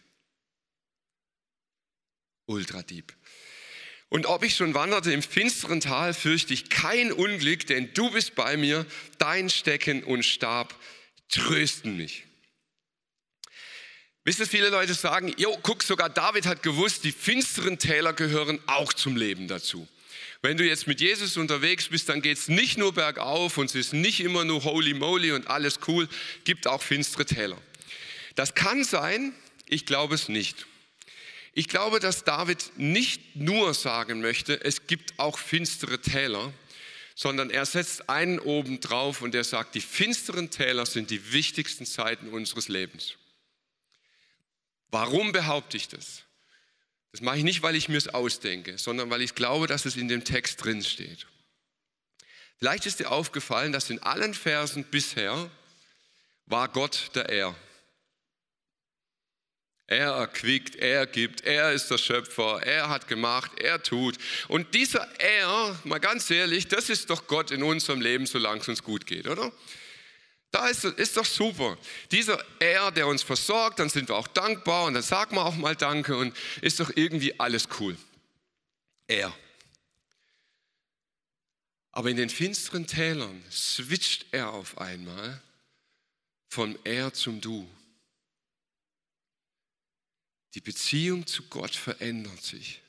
Ultra 2.45 2.81
deep. 2.83 3.13
Und 4.09 4.27
ob 4.27 4.43
ich 4.43 4.55
schon 4.55 4.73
wanderte 4.73 5.11
im 5.11 5.23
finsteren 5.23 5.81
Tal, 5.81 6.13
fürchte 6.13 6.53
ich 6.53 6.69
kein 6.69 7.11
Unglück, 7.11 7.65
denn 7.65 7.93
du 7.93 8.11
bist 8.11 8.35
bei 8.35 8.55
mir, 8.55 8.85
dein 9.17 9.49
Stecken 9.49 10.03
und 10.03 10.23
Stab 10.23 10.79
trösten 11.27 11.97
mich. 11.97 12.23
Wisst 14.23 14.39
ihr, 14.39 14.47
viele 14.47 14.69
Leute 14.69 14.93
sagen, 14.93 15.33
jo, 15.37 15.57
guck, 15.61 15.83
sogar 15.83 16.09
David 16.09 16.45
hat 16.45 16.63
gewusst, 16.63 17.03
die 17.03 17.11
finsteren 17.11 17.77
Täler 17.77 18.13
gehören 18.13 18.59
auch 18.67 18.93
zum 18.93 19.15
Leben 19.15 19.47
dazu. 19.47 19.87
Wenn 20.45 20.57
du 20.57 20.63
jetzt 20.63 20.85
mit 20.85 21.01
Jesus 21.01 21.37
unterwegs 21.37 21.87
bist, 21.87 22.07
dann 22.07 22.21
geht 22.21 22.37
es 22.37 22.49
nicht 22.49 22.77
nur 22.77 22.93
bergauf 22.93 23.57
und 23.57 23.65
es 23.65 23.73
ist 23.73 23.93
nicht 23.93 24.19
immer 24.19 24.45
nur 24.45 24.63
holy 24.63 24.93
moly 24.93 25.31
und 25.31 25.47
alles 25.47 25.79
cool, 25.87 26.07
gibt 26.43 26.67
auch 26.67 26.83
finstere 26.83 27.25
Täler. 27.25 27.57
Das 28.35 28.53
kann 28.53 28.83
sein, 28.83 29.33
ich 29.65 29.87
glaube 29.87 30.13
es 30.13 30.29
nicht. 30.29 30.67
Ich 31.53 31.67
glaube, 31.67 31.99
dass 31.99 32.25
David 32.25 32.73
nicht 32.77 33.35
nur 33.35 33.73
sagen 33.73 34.21
möchte, 34.21 34.63
es 34.63 34.85
gibt 34.85 35.17
auch 35.17 35.39
finstere 35.39 35.99
Täler, 35.99 36.53
sondern 37.15 37.49
er 37.49 37.65
setzt 37.65 38.07
einen 38.07 38.37
oben 38.37 38.79
drauf 38.81 39.23
und 39.23 39.33
er 39.33 39.43
sagt, 39.43 39.73
die 39.73 39.81
finsteren 39.81 40.51
Täler 40.51 40.85
sind 40.85 41.09
die 41.09 41.33
wichtigsten 41.33 41.87
Zeiten 41.87 42.29
unseres 42.29 42.67
Lebens. 42.67 43.15
Warum 44.91 45.31
behaupte 45.31 45.75
ich 45.75 45.87
das? 45.87 46.24
Das 47.15 47.21
mache 47.21 47.37
ich 47.37 47.45
nicht, 47.45 47.63
weil 47.63 47.77
ich 47.77 47.87
mir 47.87 47.95
es 47.95 48.09
ausdenke, 48.09 48.77
sondern 48.77 49.09
weil 49.09 49.21
ich 49.21 49.35
glaube, 49.35 49.67
dass 49.67 49.85
es 49.85 49.95
in 49.95 50.09
dem 50.09 50.25
Text 50.25 50.61
drin 50.61 50.83
steht. 50.83 51.27
Vielleicht 52.57 52.85
ist 52.85 52.99
dir 52.99 53.09
aufgefallen, 53.09 53.71
dass 53.71 53.89
in 53.89 54.03
allen 54.03 54.33
Versen 54.33 54.83
bisher 54.83 55.49
war 56.45 56.67
Gott 56.67 57.11
der 57.15 57.29
Er. 57.29 57.55
Er 59.87 60.09
erquickt, 60.09 60.75
er 60.75 61.07
gibt, 61.07 61.39
er 61.45 61.71
ist 61.71 61.89
der 61.89 61.99
Schöpfer, 61.99 62.61
er 62.63 62.89
hat 62.89 63.07
gemacht, 63.07 63.61
er 63.61 63.81
tut. 63.81 64.17
Und 64.49 64.73
dieser 64.73 65.07
Er, 65.17 65.79
mal 65.85 65.99
ganz 65.99 66.29
ehrlich, 66.29 66.67
das 66.67 66.89
ist 66.89 67.09
doch 67.09 67.27
Gott 67.27 67.49
in 67.49 67.63
unserem 67.63 68.01
Leben, 68.01 68.25
solange 68.25 68.59
es 68.59 68.67
uns 68.67 68.83
gut 68.83 69.05
geht, 69.05 69.25
oder? 69.25 69.53
Da 70.55 70.69
ist, 70.69 70.85
ist 70.85 71.17
doch 71.17 71.25
super. 71.25 71.77
Dieser 72.11 72.41
Er, 72.61 72.89
der 72.89 73.07
uns 73.07 73.23
versorgt, 73.23 73.79
dann 73.79 73.89
sind 73.89 74.07
wir 74.07 74.15
auch 74.15 74.29
dankbar 74.29 74.85
und 74.85 74.93
dann 74.93 75.03
sagen 75.03 75.35
wir 75.35 75.43
auch 75.43 75.57
mal 75.57 75.75
Danke 75.75 76.15
und 76.15 76.33
ist 76.61 76.79
doch 76.79 76.89
irgendwie 76.95 77.37
alles 77.37 77.67
cool. 77.77 77.97
Er. 79.05 79.37
Aber 81.91 82.09
in 82.09 82.15
den 82.15 82.29
finsteren 82.29 82.87
Tälern 82.87 83.43
switcht 83.51 84.27
er 84.31 84.53
auf 84.53 84.77
einmal 84.77 85.41
von 86.47 86.79
Er 86.85 87.11
zum 87.11 87.41
Du. 87.41 87.69
Die 90.53 90.61
Beziehung 90.61 91.27
zu 91.27 91.43
Gott 91.49 91.75
verändert 91.75 92.41
sich. 92.41 92.81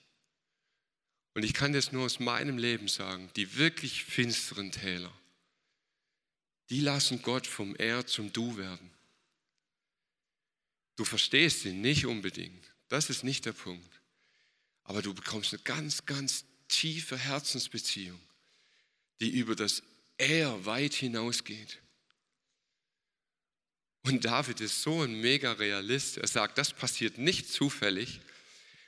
Und 1.35 1.45
ich 1.45 1.53
kann 1.53 1.73
das 1.73 1.91
nur 1.91 2.05
aus 2.05 2.21
meinem 2.21 2.59
Leben 2.59 2.87
sagen, 2.87 3.29
die 3.35 3.57
wirklich 3.57 4.05
finsteren 4.05 4.71
Täler, 4.71 5.11
die 6.71 6.81
lassen 6.81 7.23
Gott 7.23 7.47
vom 7.47 7.77
Er 7.77 8.07
zum 8.07 8.33
Du 8.33 8.57
werden. 8.57 8.91
Du 10.97 11.05
verstehst 11.05 11.65
ihn 11.65 11.81
nicht 11.81 12.07
unbedingt, 12.07 12.73
das 12.89 13.11
ist 13.11 13.23
nicht 13.23 13.45
der 13.45 13.53
Punkt. 13.53 14.01
Aber 14.85 15.03
du 15.03 15.13
bekommst 15.13 15.53
eine 15.53 15.63
ganz, 15.63 16.07
ganz 16.07 16.45
tiefe 16.69 17.19
Herzensbeziehung, 17.19 18.21
die 19.21 19.31
über 19.31 19.55
das 19.55 19.83
Er 20.17 20.65
weit 20.65 20.95
hinausgeht. 20.95 21.83
Und 24.03 24.25
David 24.25 24.61
ist 24.61 24.83
so 24.83 25.03
ein 25.03 25.21
mega 25.21 25.53
Realist. 25.53 26.19
Er 26.19 26.29
sagt, 26.29 26.59
das 26.59 26.73
passiert 26.73 27.19
nicht 27.19 27.51
zufällig, 27.51 28.21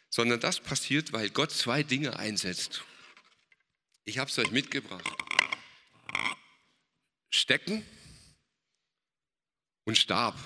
sondern 0.08 0.38
das 0.38 0.60
passiert, 0.60 1.12
weil 1.12 1.28
Gott 1.30 1.50
zwei 1.50 1.82
Dinge 1.82 2.16
einsetzt. 2.16 2.84
Ich 4.04 4.18
habe 4.18 4.30
es 4.30 4.38
euch 4.38 4.52
mitgebracht. 4.52 5.04
Stecken 7.30 7.84
und 9.84 9.98
Stab. 9.98 10.36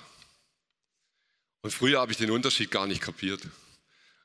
Und 1.63 1.73
früher 1.73 2.01
habe 2.01 2.13
ich 2.13 2.19
den 2.19 2.31
Unterschied 2.31 2.71
gar 2.71 2.87
nicht 2.87 3.01
kapiert. 3.01 3.43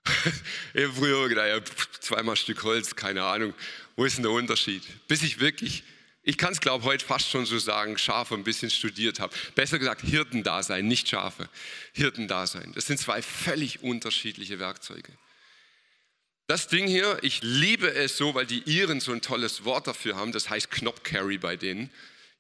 ich 0.74 0.84
habe 0.84 0.94
früher 0.94 1.30
gedacht, 1.30 1.48
ja, 1.48 1.76
zweimal 2.00 2.36
Stück 2.36 2.64
Holz, 2.64 2.96
keine 2.96 3.24
Ahnung, 3.24 3.54
wo 3.96 4.06
ist 4.06 4.18
denn 4.18 4.24
der 4.24 4.32
Unterschied? 4.32 4.84
Bis 5.08 5.22
ich 5.22 5.40
wirklich 5.40 5.84
ich 6.28 6.38
kann 6.38 6.52
es, 6.52 6.60
glaube 6.60 6.84
heute 6.84 7.06
fast 7.06 7.30
schon 7.30 7.46
so 7.46 7.58
sagen, 7.58 7.98
Schafe 7.98 8.36
ein 8.36 8.44
bisschen 8.44 8.70
studiert 8.70 9.22
habe. 9.22 9.34
Besser 9.56 9.80
gesagt, 9.80 10.02
Hirtendasein, 10.02 10.86
nicht 10.86 11.08
Schafe. 11.08 11.48
Hirtendasein. 11.94 12.74
Das 12.76 12.86
sind 12.86 13.00
zwei 13.00 13.22
völlig 13.22 13.82
unterschiedliche 13.82 14.60
Werkzeuge. 14.60 15.14
Das 16.48 16.68
Ding 16.68 16.86
hier, 16.86 17.18
ich 17.22 17.40
liebe 17.44 17.94
es 17.94 18.18
so, 18.18 18.36
weil 18.36 18.46
die 18.46 18.62
Iren 18.66 19.00
so 19.00 19.14
ein 19.14 19.22
tolles 19.22 19.64
Wort 19.64 19.88
dafür 19.88 20.18
haben. 20.18 20.34
Das 20.34 20.50
heißt 20.50 20.70
Knopfcarry 20.70 21.38
bei 21.38 21.56
denen. 21.56 21.90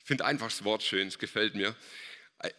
Finde 0.07 0.23
einfach 0.23 0.47
das 0.47 0.63
Wort 0.63 0.83
schön, 0.83 1.09
es 1.09 1.19
gefällt 1.19 1.53
mir. 1.53 1.75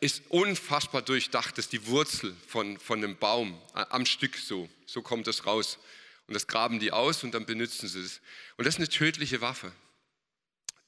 Ist 0.00 0.22
unfassbar 0.28 1.00
durchdacht, 1.00 1.56
das 1.56 1.64
ist 1.64 1.72
die 1.72 1.86
Wurzel 1.86 2.36
von, 2.46 2.78
von 2.78 3.02
einem 3.02 3.16
Baum 3.16 3.58
am 3.72 4.04
Stück 4.04 4.36
so. 4.36 4.68
So 4.84 5.00
kommt 5.00 5.26
es 5.28 5.46
raus. 5.46 5.78
Und 6.26 6.34
das 6.34 6.46
graben 6.46 6.78
die 6.78 6.92
aus 6.92 7.24
und 7.24 7.32
dann 7.32 7.46
benutzen 7.46 7.88
sie 7.88 8.00
es. 8.00 8.20
Und 8.58 8.66
das 8.66 8.74
ist 8.74 8.80
eine 8.80 8.90
tödliche 8.90 9.40
Waffe. 9.40 9.72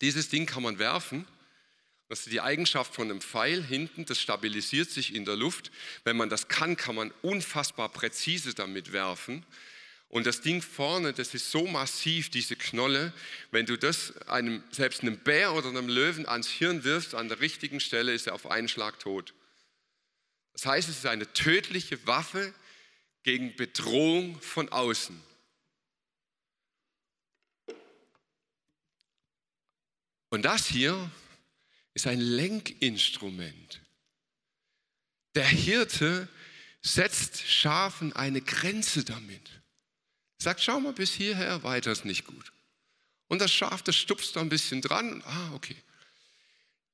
Dieses 0.03 0.29
Ding 0.29 0.45
kann 0.45 0.63
man 0.63 0.79
werfen. 0.79 1.27
Das 2.11 2.21
ist 2.21 2.31
die 2.31 2.43
Eigenschaft 2.43 2.95
von 2.95 3.11
einem 3.11 3.23
Pfeil 3.23 3.65
hinten, 3.65 4.05
das 4.05 4.21
stabilisiert 4.21 4.91
sich 4.91 5.15
in 5.15 5.25
der 5.25 5.37
Luft. 5.37 5.71
Wenn 6.05 6.19
man 6.19 6.29
das 6.29 6.49
kann, 6.49 6.77
kann 6.77 6.95
man 6.95 7.11
unfassbar 7.23 7.89
präzise 7.89 8.53
damit 8.53 8.93
werfen. 8.93 9.47
Und 10.11 10.27
das 10.27 10.41
Ding 10.41 10.61
vorne, 10.61 11.13
das 11.13 11.35
ist 11.35 11.53
so 11.53 11.69
massiv, 11.69 12.31
diese 12.31 12.57
Knolle, 12.57 13.13
wenn 13.53 13.65
du 13.65 13.79
das 13.79 14.17
einem, 14.27 14.63
selbst 14.73 15.03
einem 15.03 15.19
Bär 15.19 15.55
oder 15.55 15.69
einem 15.69 15.89
Löwen 15.89 16.27
ans 16.27 16.49
Hirn 16.49 16.83
wirfst, 16.83 17.15
an 17.15 17.29
der 17.29 17.39
richtigen 17.39 17.79
Stelle 17.79 18.13
ist 18.13 18.27
er 18.27 18.35
auf 18.35 18.51
einen 18.51 18.67
Schlag 18.67 18.99
tot. 18.99 19.35
Das 20.53 20.67
heißt, 20.67 20.89
es 20.89 20.99
ist 20.99 21.07
eine 21.07 21.33
tödliche 21.33 22.05
Waffe 22.09 22.53
gegen 23.23 23.55
Bedrohung 23.55 24.41
von 24.43 24.69
außen. 24.71 25.23
Und 30.31 30.43
das 30.43 30.67
hier 30.67 31.09
ist 31.95 32.09
ein 32.09 32.21
Lenkinstrument. 32.21 33.81
Der 35.37 35.47
Hirte 35.47 36.29
setzt 36.83 37.47
Schafen 37.47 38.13
eine 38.13 38.41
Grenze 38.41 39.05
damit. 39.05 39.60
Sagt, 40.43 40.63
schau 40.63 40.81
mal 40.81 40.95
bis 40.95 41.13
hierher, 41.13 41.63
weiter 41.63 41.93
ist 41.93 42.07
nicht 42.07 42.25
gut. 42.25 42.53
Und 43.29 43.41
das 43.41 43.53
Schaf, 43.53 43.83
das 43.83 43.95
stupst 43.95 44.35
da 44.35 44.41
ein 44.41 44.49
bisschen 44.49 44.81
dran. 44.81 45.23
Ah, 45.27 45.53
okay. 45.55 45.77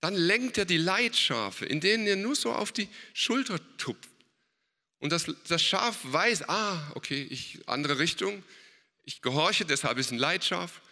Dann 0.00 0.14
lenkt 0.14 0.58
er 0.58 0.64
die 0.64 0.76
Leitschafe, 0.76 1.64
in 1.64 1.80
denen 1.80 2.06
er 2.06 2.16
nur 2.16 2.34
so 2.34 2.52
auf 2.52 2.72
die 2.72 2.88
Schulter 3.14 3.58
tupft. 3.78 4.10
Und 4.98 5.10
das, 5.10 5.26
das 5.46 5.62
Schaf 5.62 5.98
weiß, 6.02 6.48
ah, 6.48 6.90
okay, 6.94 7.26
ich, 7.30 7.60
andere 7.66 8.00
Richtung. 8.00 8.42
Ich 9.04 9.22
gehorche, 9.22 9.64
deshalb 9.64 9.98
ist 9.98 10.10
ein 10.10 10.18
Leitschaf. 10.18 10.82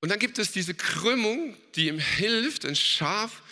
Und 0.00 0.08
dann 0.08 0.18
gibt 0.18 0.38
es 0.38 0.52
diese 0.52 0.74
Krümmung, 0.74 1.56
die 1.74 1.88
ihm 1.88 1.98
hilft, 1.98 2.64
ein 2.64 2.76
Schaf 2.76 3.42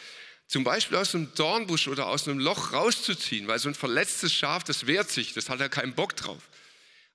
zum 0.46 0.64
Beispiel 0.64 0.96
aus 0.96 1.14
einem 1.14 1.34
Dornbusch 1.34 1.88
oder 1.88 2.06
aus 2.06 2.26
einem 2.26 2.38
Loch 2.38 2.72
rauszuziehen, 2.72 3.46
weil 3.46 3.58
so 3.58 3.68
ein 3.68 3.74
verletztes 3.74 4.32
Schaf, 4.32 4.64
das 4.64 4.86
wehrt 4.86 5.10
sich, 5.10 5.34
das 5.34 5.50
hat 5.50 5.60
er 5.60 5.68
keinen 5.68 5.94
Bock 5.94 6.16
drauf. 6.16 6.48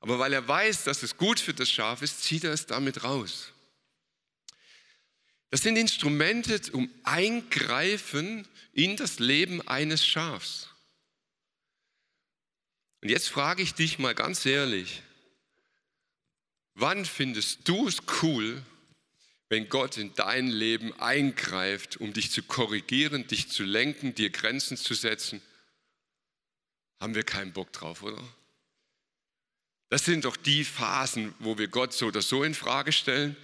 Aber 0.01 0.17
weil 0.19 0.33
er 0.33 0.47
weiß, 0.47 0.83
dass 0.83 1.03
es 1.03 1.15
gut 1.15 1.39
für 1.39 1.53
das 1.53 1.69
Schaf 1.69 2.01
ist, 2.01 2.23
zieht 2.23 2.43
er 2.43 2.51
es 2.51 2.65
damit 2.65 3.03
raus. 3.03 3.53
Das 5.51 5.61
sind 5.61 5.77
Instrumente 5.77 6.59
um 6.73 6.89
Eingreifen 7.03 8.47
in 8.73 8.97
das 8.97 9.19
Leben 9.19 9.65
eines 9.67 10.05
Schafs. 10.05 10.69
Und 13.01 13.09
jetzt 13.09 13.29
frage 13.29 13.61
ich 13.61 13.73
dich 13.73 13.99
mal 13.99 14.15
ganz 14.15 14.45
ehrlich, 14.45 15.03
wann 16.73 17.05
findest 17.05 17.67
du 17.67 17.87
es 17.87 17.97
cool, 18.21 18.63
wenn 19.49 19.69
Gott 19.69 19.97
in 19.97 20.13
dein 20.15 20.47
Leben 20.47 20.97
eingreift, 20.99 21.97
um 21.97 22.13
dich 22.13 22.31
zu 22.31 22.41
korrigieren, 22.41 23.27
dich 23.27 23.49
zu 23.49 23.63
lenken, 23.63 24.15
dir 24.15 24.29
Grenzen 24.29 24.77
zu 24.77 24.93
setzen, 24.93 25.41
haben 26.99 27.13
wir 27.13 27.23
keinen 27.23 27.51
Bock 27.51 27.73
drauf, 27.73 28.01
oder? 28.01 28.23
Das 29.91 30.05
sind 30.05 30.23
doch 30.23 30.37
die 30.37 30.63
Phasen, 30.63 31.35
wo 31.39 31.57
wir 31.57 31.67
Gott 31.67 31.91
so 31.91 32.07
oder 32.07 32.21
so 32.21 32.45
in 32.45 32.53
Frage 32.53 32.93
stellen 32.93 33.35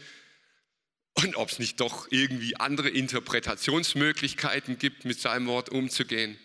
und 1.16 1.36
ob 1.36 1.50
es 1.50 1.60
nicht 1.60 1.82
doch 1.82 2.08
irgendwie 2.10 2.56
andere 2.56 2.88
Interpretationsmöglichkeiten 2.88 4.78
gibt, 4.78 5.04
mit 5.04 5.20
seinem 5.20 5.48
Wort 5.48 5.68
umzugehen. 5.68 6.39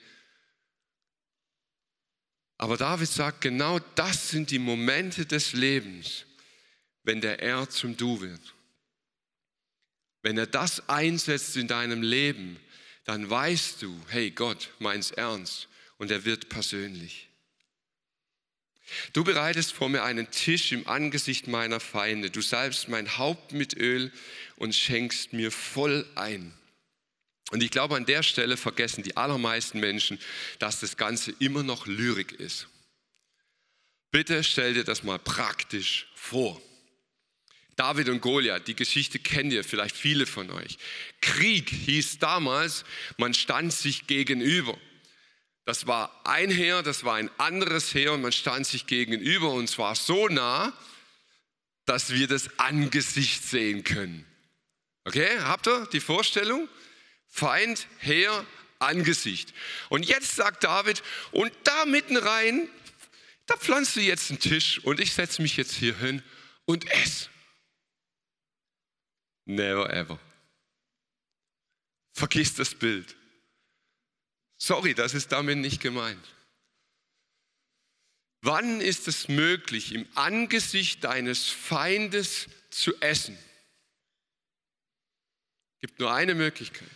Aber 2.59 2.77
David 2.77 3.09
sagt, 3.09 3.43
genau 3.43 3.79
das 3.95 4.31
sind 4.31 4.51
die 4.51 4.59
Momente 4.59 5.25
des 5.25 5.53
Lebens, 5.53 6.27
wenn 7.05 7.21
der 7.21 7.41
Er 7.41 7.71
zum 7.71 7.97
Du 7.97 8.21
wird. 8.21 8.55
Wenn 10.23 10.37
er 10.37 10.49
das 10.49 10.89
einsetzt 10.89 11.57
in 11.57 11.69
deinem 11.69 12.03
Leben, 12.03 12.59
dann 13.05 13.31
weißt 13.31 13.83
du, 13.83 13.97
hey 14.09 14.33
Gott, 14.33 14.71
meins 14.81 15.13
ernst 15.13 15.69
und 15.99 16.11
er 16.11 16.25
wird 16.25 16.49
persönlich. 16.49 17.29
Du 19.13 19.25
bereitest 19.25 19.73
vor 19.73 19.89
mir 19.89 20.03
einen 20.03 20.31
Tisch 20.31 20.73
im 20.73 20.87
Angesicht 20.87 21.49
meiner 21.49 21.81
Feinde. 21.81 22.31
Du 22.31 22.41
salbst 22.43 22.89
mein 22.89 23.19
Haupt 23.19 23.53
mit 23.53 23.77
Öl 23.77 24.13
und 24.57 24.75
schenkst 24.75 25.33
mir 25.33 25.51
voll 25.51 26.07
ein. 26.15 26.53
Und 27.51 27.63
ich 27.63 27.71
glaube, 27.71 27.97
an 27.97 28.07
der 28.07 28.23
Stelle 28.23 28.57
vergessen 28.57 29.03
die 29.03 29.17
allermeisten 29.17 29.79
Menschen, 29.79 30.19
dass 30.59 30.81
das 30.81 30.97
Ganze 30.97 31.35
immer 31.39 31.63
noch 31.63 31.87
Lyrik 31.87 32.33
ist. 32.33 32.67
Bitte 34.11 34.43
stell 34.45 34.75
dir 34.75 34.85
das 34.85 35.03
mal 35.03 35.19
praktisch 35.19 36.09
vor. 36.15 36.61
David 37.77 38.11
und 38.11 38.21
Goliath, 38.21 38.69
die 38.69 38.77
Geschichte 38.77 39.19
kennt 39.19 39.53
ihr 39.53 39.65
vielleicht 39.65 39.97
viele 39.97 40.27
von 40.27 40.51
euch. 40.51 40.79
Krieg 41.21 41.71
hieß 41.71 42.19
damals, 42.19 42.85
man 43.17 43.33
stand 43.35 43.73
sich 43.73 44.07
gegenüber. 44.07 44.79
Das 45.65 45.87
war 45.87 46.11
ein 46.25 46.51
Heer, 46.51 46.83
das 46.83 47.05
war 47.05 47.15
ein 47.15 47.31
anderes 47.39 47.95
Heer 47.95 48.13
und 48.13 48.23
man 48.23 48.33
stand 48.33 48.67
sich 48.67 48.87
gegenüber 48.87 49.53
und 49.53 49.69
zwar 49.69 49.95
so 49.95 50.29
nah, 50.29 50.73
dass 51.85 52.11
wir 52.11 52.27
das 52.27 52.59
Angesicht 52.59 53.45
sehen 53.45 53.85
können. 53.85 54.27
Okay, 55.05 55.39
habt 55.41 55.67
ihr 55.69 55.87
die 55.93 56.01
Vorstellung? 56.01 56.69
Feind, 57.29 57.87
Heer, 57.99 58.45
Angesicht. 58.79 59.55
Und 59.89 60.05
jetzt 60.05 60.35
sagt 60.37 60.65
David, 60.65 61.03
und 61.31 61.53
da 61.65 61.85
mitten 61.85 62.17
rein, 62.17 62.69
da 63.47 63.57
pflanzt 63.57 63.97
du 63.97 64.01
jetzt 64.01 64.31
einen 64.31 64.41
Tisch 64.41 64.81
und 64.85 65.01
ich 65.01 65.13
setze 65.13 65.43
mich 65.43 65.57
jetzt 65.57 65.75
hier 65.75 65.97
hin 65.97 66.23
und 66.65 66.91
esse. 66.91 67.29
Never 69.45 69.93
ever. 69.93 70.19
Vergiss 72.13 72.55
das 72.55 72.75
Bild. 72.75 73.17
Sorry, 74.65 74.95
das 74.95 75.13
ist 75.13 75.33
damit 75.33 75.59
nicht 75.59 75.81
gemeint. 75.81 76.25
Wann 78.43 78.81
ist 78.81 79.09
es 79.09 79.27
möglich, 79.27 79.93
im 79.93 80.07
Angesicht 80.15 81.03
deines 81.03 81.49
Feindes 81.49 82.47
zu 82.71 82.95
essen? 83.01 83.37
Es 85.75 85.81
gibt 85.81 85.99
nur 85.99 86.15
eine 86.15 86.37
Möglichkeit. 86.37 86.87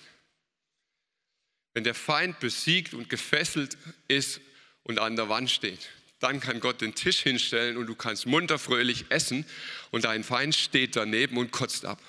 Wenn 1.75 1.83
der 1.83 1.97
Feind 1.97 2.39
besiegt 2.39 2.95
und 2.95 3.11
gefesselt 3.11 3.77
ist 4.07 4.41
und 4.85 5.01
an 5.01 5.17
der 5.17 5.29
Wand 5.29 5.51
steht, 5.51 5.89
dann 6.21 6.39
kann 6.39 6.61
Gott 6.61 6.81
den 6.81 6.95
Tisch 6.95 7.19
hinstellen 7.19 7.77
und 7.79 7.89
du 7.89 7.97
kannst 7.97 8.27
munter 8.27 8.61
fröhlich 8.61 9.07
essen 9.09 9.45
und 9.91 10.05
dein 10.05 10.23
Feind 10.23 10.55
steht 10.55 10.95
daneben 10.95 11.37
und 11.37 11.51
kotzt 11.51 11.85
ab. 11.85 12.01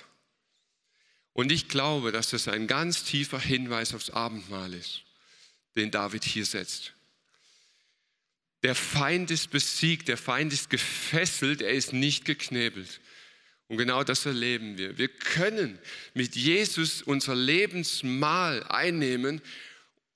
Und 1.32 1.50
ich 1.50 1.66
glaube, 1.66 2.12
dass 2.12 2.30
das 2.30 2.46
ein 2.46 2.68
ganz 2.68 3.02
tiefer 3.02 3.40
Hinweis 3.40 3.92
aufs 3.92 4.10
Abendmahl 4.10 4.72
ist, 4.72 5.02
den 5.78 5.90
David 5.90 6.24
hier 6.24 6.44
setzt. 6.44 6.92
Der 8.62 8.74
Feind 8.74 9.30
ist 9.30 9.50
besiegt, 9.50 10.08
der 10.08 10.16
Feind 10.16 10.52
ist 10.52 10.68
gefesselt, 10.68 11.62
er 11.62 11.70
ist 11.70 11.92
nicht 11.92 12.24
geknebelt. 12.24 13.00
Und 13.68 13.76
genau 13.76 14.02
das 14.02 14.26
erleben 14.26 14.78
wir. 14.78 14.98
Wir 14.98 15.08
können 15.08 15.78
mit 16.14 16.34
Jesus 16.34 17.02
unser 17.02 17.34
Lebensmahl 17.34 18.64
einnehmen 18.64 19.40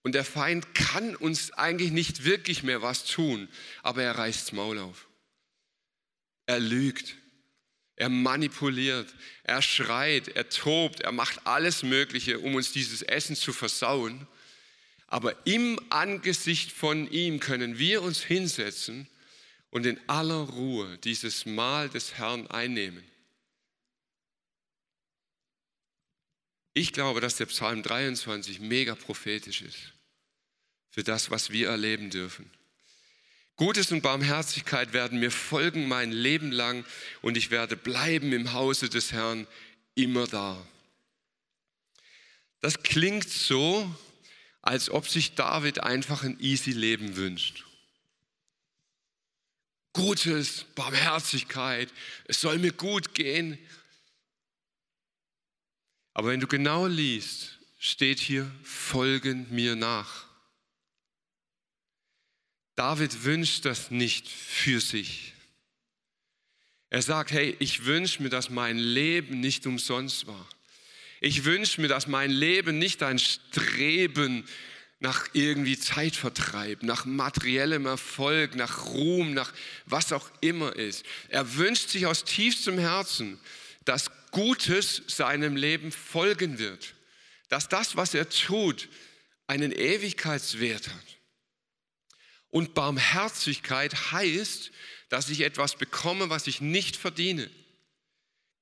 und 0.02 0.14
der 0.14 0.24
Feind 0.24 0.74
kann 0.74 1.14
uns 1.14 1.52
eigentlich 1.52 1.92
nicht 1.92 2.24
wirklich 2.24 2.62
mehr 2.62 2.82
was 2.82 3.04
tun, 3.04 3.48
aber 3.82 4.02
er 4.02 4.18
reißt 4.18 4.42
das 4.42 4.52
Maul 4.52 4.78
auf. 4.78 5.06
Er 6.46 6.58
lügt. 6.58 7.16
Er 7.94 8.08
manipuliert, 8.08 9.14
er 9.44 9.62
schreit, 9.62 10.28
er 10.28 10.48
tobt, 10.48 11.02
er 11.02 11.12
macht 11.12 11.46
alles 11.46 11.82
Mögliche, 11.82 12.40
um 12.40 12.54
uns 12.54 12.72
dieses 12.72 13.02
Essen 13.02 13.36
zu 13.36 13.52
versauen. 13.52 14.26
Aber 15.12 15.46
im 15.46 15.78
Angesicht 15.90 16.72
von 16.72 17.06
ihm 17.10 17.38
können 17.38 17.78
wir 17.78 18.00
uns 18.00 18.22
hinsetzen 18.22 19.06
und 19.68 19.84
in 19.84 20.00
aller 20.08 20.40
Ruhe 20.48 20.96
dieses 21.04 21.44
Mahl 21.44 21.90
des 21.90 22.14
Herrn 22.14 22.46
einnehmen. 22.46 23.04
Ich 26.72 26.94
glaube, 26.94 27.20
dass 27.20 27.36
der 27.36 27.44
Psalm 27.44 27.82
23 27.82 28.60
mega 28.60 28.94
prophetisch 28.94 29.60
ist 29.60 29.92
für 30.88 31.04
das, 31.04 31.30
was 31.30 31.50
wir 31.50 31.68
erleben 31.68 32.08
dürfen. 32.08 32.50
Gutes 33.56 33.92
und 33.92 34.00
Barmherzigkeit 34.00 34.94
werden 34.94 35.20
mir 35.20 35.30
folgen 35.30 35.88
mein 35.88 36.10
Leben 36.10 36.50
lang 36.50 36.86
und 37.20 37.36
ich 37.36 37.50
werde 37.50 37.76
bleiben 37.76 38.32
im 38.32 38.54
Hause 38.54 38.88
des 38.88 39.12
Herrn 39.12 39.46
immer 39.94 40.26
da. 40.26 40.56
Das 42.60 42.82
klingt 42.82 43.28
so, 43.28 43.94
als 44.62 44.88
ob 44.90 45.08
sich 45.08 45.34
David 45.34 45.80
einfach 45.80 46.22
ein 46.22 46.38
easy 46.40 46.70
Leben 46.70 47.16
wünscht. 47.16 47.64
Gutes, 49.92 50.64
Barmherzigkeit, 50.74 51.92
es 52.24 52.40
soll 52.40 52.58
mir 52.58 52.72
gut 52.72 53.14
gehen. 53.14 53.58
Aber 56.14 56.28
wenn 56.28 56.40
du 56.40 56.46
genau 56.46 56.86
liest, 56.86 57.58
steht 57.78 58.20
hier, 58.20 58.50
folgen 58.62 59.46
mir 59.50 59.76
nach. 59.76 60.26
David 62.74 63.24
wünscht 63.24 63.64
das 63.64 63.90
nicht 63.90 64.28
für 64.28 64.80
sich. 64.80 65.34
Er 66.88 67.02
sagt, 67.02 67.32
hey, 67.32 67.56
ich 67.58 67.84
wünsche 67.84 68.22
mir, 68.22 68.28
dass 68.28 68.50
mein 68.50 68.78
Leben 68.78 69.40
nicht 69.40 69.66
umsonst 69.66 70.26
war. 70.26 70.48
Ich 71.24 71.44
wünsche 71.44 71.80
mir, 71.80 71.86
dass 71.86 72.08
mein 72.08 72.32
Leben 72.32 72.78
nicht 72.78 73.00
ein 73.04 73.20
Streben 73.20 74.44
nach 74.98 75.28
irgendwie 75.34 75.78
Zeitvertreib, 75.78 76.82
nach 76.82 77.04
materiellem 77.04 77.86
Erfolg, 77.86 78.56
nach 78.56 78.86
Ruhm, 78.86 79.32
nach 79.32 79.52
was 79.86 80.12
auch 80.12 80.28
immer 80.40 80.74
ist. 80.74 81.06
Er 81.28 81.54
wünscht 81.54 81.90
sich 81.90 82.06
aus 82.06 82.24
tiefstem 82.24 82.76
Herzen, 82.76 83.38
dass 83.84 84.10
Gutes 84.32 85.02
seinem 85.06 85.54
Leben 85.54 85.92
folgen 85.92 86.58
wird, 86.58 86.94
dass 87.48 87.68
das, 87.68 87.94
was 87.94 88.14
er 88.14 88.28
tut, 88.28 88.88
einen 89.46 89.70
Ewigkeitswert 89.70 90.88
hat. 90.88 91.18
Und 92.50 92.74
Barmherzigkeit 92.74 94.10
heißt, 94.10 94.72
dass 95.08 95.30
ich 95.30 95.42
etwas 95.42 95.76
bekomme, 95.76 96.30
was 96.30 96.48
ich 96.48 96.60
nicht 96.60 96.96
verdiene. 96.96 97.48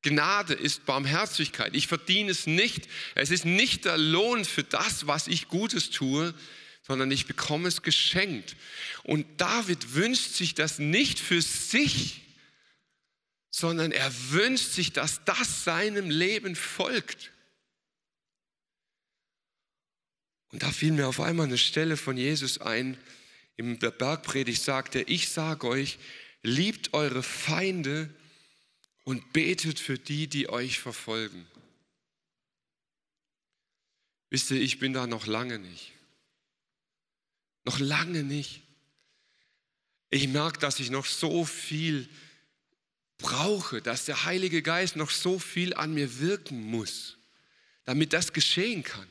Gnade 0.02 0.54
ist 0.54 0.86
Barmherzigkeit. 0.86 1.74
Ich 1.74 1.86
verdiene 1.86 2.30
es 2.30 2.46
nicht. 2.46 2.88
Es 3.14 3.30
ist 3.30 3.44
nicht 3.44 3.84
der 3.84 3.98
Lohn 3.98 4.44
für 4.44 4.64
das, 4.64 5.06
was 5.06 5.28
ich 5.28 5.48
Gutes 5.48 5.90
tue, 5.90 6.34
sondern 6.82 7.10
ich 7.10 7.26
bekomme 7.26 7.68
es 7.68 7.82
geschenkt. 7.82 8.56
Und 9.02 9.26
David 9.40 9.94
wünscht 9.94 10.32
sich 10.32 10.54
das 10.54 10.78
nicht 10.78 11.18
für 11.18 11.42
sich, 11.42 12.22
sondern 13.50 13.92
er 13.92 14.12
wünscht 14.30 14.72
sich, 14.72 14.92
dass 14.92 15.24
das 15.24 15.64
seinem 15.64 16.08
Leben 16.08 16.56
folgt. 16.56 17.30
Und 20.52 20.62
da 20.62 20.72
fiel 20.72 20.92
mir 20.92 21.06
auf 21.06 21.20
einmal 21.20 21.46
eine 21.46 21.58
Stelle 21.58 21.96
von 21.96 22.16
Jesus 22.16 22.58
ein, 22.58 22.96
in 23.56 23.78
der 23.78 23.90
Bergpredigt 23.90 24.62
sagt 24.62 24.94
er, 24.94 25.06
ich 25.08 25.28
sage 25.28 25.66
euch, 25.66 25.98
liebt 26.42 26.94
eure 26.94 27.22
Feinde 27.22 28.08
und 29.10 29.32
betet 29.32 29.80
für 29.80 29.98
die, 29.98 30.28
die 30.28 30.48
euch 30.48 30.78
verfolgen. 30.78 31.44
Wisst 34.30 34.52
ihr, 34.52 34.60
ich 34.60 34.78
bin 34.78 34.92
da 34.92 35.08
noch 35.08 35.26
lange 35.26 35.58
nicht. 35.58 35.90
Noch 37.64 37.80
lange 37.80 38.22
nicht. 38.22 38.62
Ich 40.10 40.28
merke, 40.28 40.60
dass 40.60 40.78
ich 40.78 40.90
noch 40.90 41.06
so 41.06 41.44
viel 41.44 42.08
brauche, 43.18 43.82
dass 43.82 44.04
der 44.04 44.26
Heilige 44.26 44.62
Geist 44.62 44.94
noch 44.94 45.10
so 45.10 45.40
viel 45.40 45.74
an 45.74 45.92
mir 45.92 46.20
wirken 46.20 46.62
muss, 46.62 47.18
damit 47.86 48.12
das 48.12 48.32
geschehen 48.32 48.84
kann. 48.84 49.08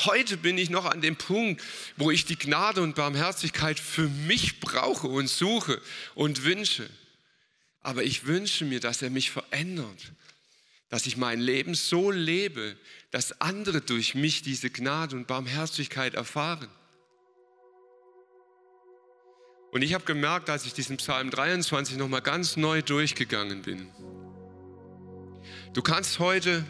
Heute 0.00 0.36
bin 0.36 0.58
ich 0.58 0.68
noch 0.68 0.84
an 0.84 1.00
dem 1.00 1.16
Punkt, 1.16 1.62
wo 1.96 2.10
ich 2.10 2.26
die 2.26 2.38
Gnade 2.38 2.82
und 2.82 2.94
Barmherzigkeit 2.94 3.80
für 3.80 4.10
mich 4.10 4.60
brauche 4.60 5.06
und 5.06 5.28
suche 5.28 5.80
und 6.14 6.44
wünsche. 6.44 6.90
Aber 7.86 8.02
ich 8.02 8.26
wünsche 8.26 8.64
mir, 8.64 8.80
dass 8.80 9.00
er 9.00 9.10
mich 9.10 9.30
verändert, 9.30 10.10
dass 10.88 11.06
ich 11.06 11.16
mein 11.16 11.38
Leben 11.38 11.76
so 11.76 12.10
lebe, 12.10 12.76
dass 13.12 13.40
andere 13.40 13.80
durch 13.80 14.16
mich 14.16 14.42
diese 14.42 14.70
Gnade 14.70 15.14
und 15.14 15.28
Barmherzigkeit 15.28 16.14
erfahren. 16.14 16.68
Und 19.70 19.82
ich 19.82 19.94
habe 19.94 20.04
gemerkt, 20.04 20.50
als 20.50 20.66
ich 20.66 20.72
diesen 20.72 20.96
Psalm 20.96 21.30
23 21.30 21.96
nochmal 21.96 22.22
ganz 22.22 22.56
neu 22.56 22.82
durchgegangen 22.82 23.62
bin, 23.62 23.88
du 25.72 25.80
kannst 25.80 26.18
heute 26.18 26.64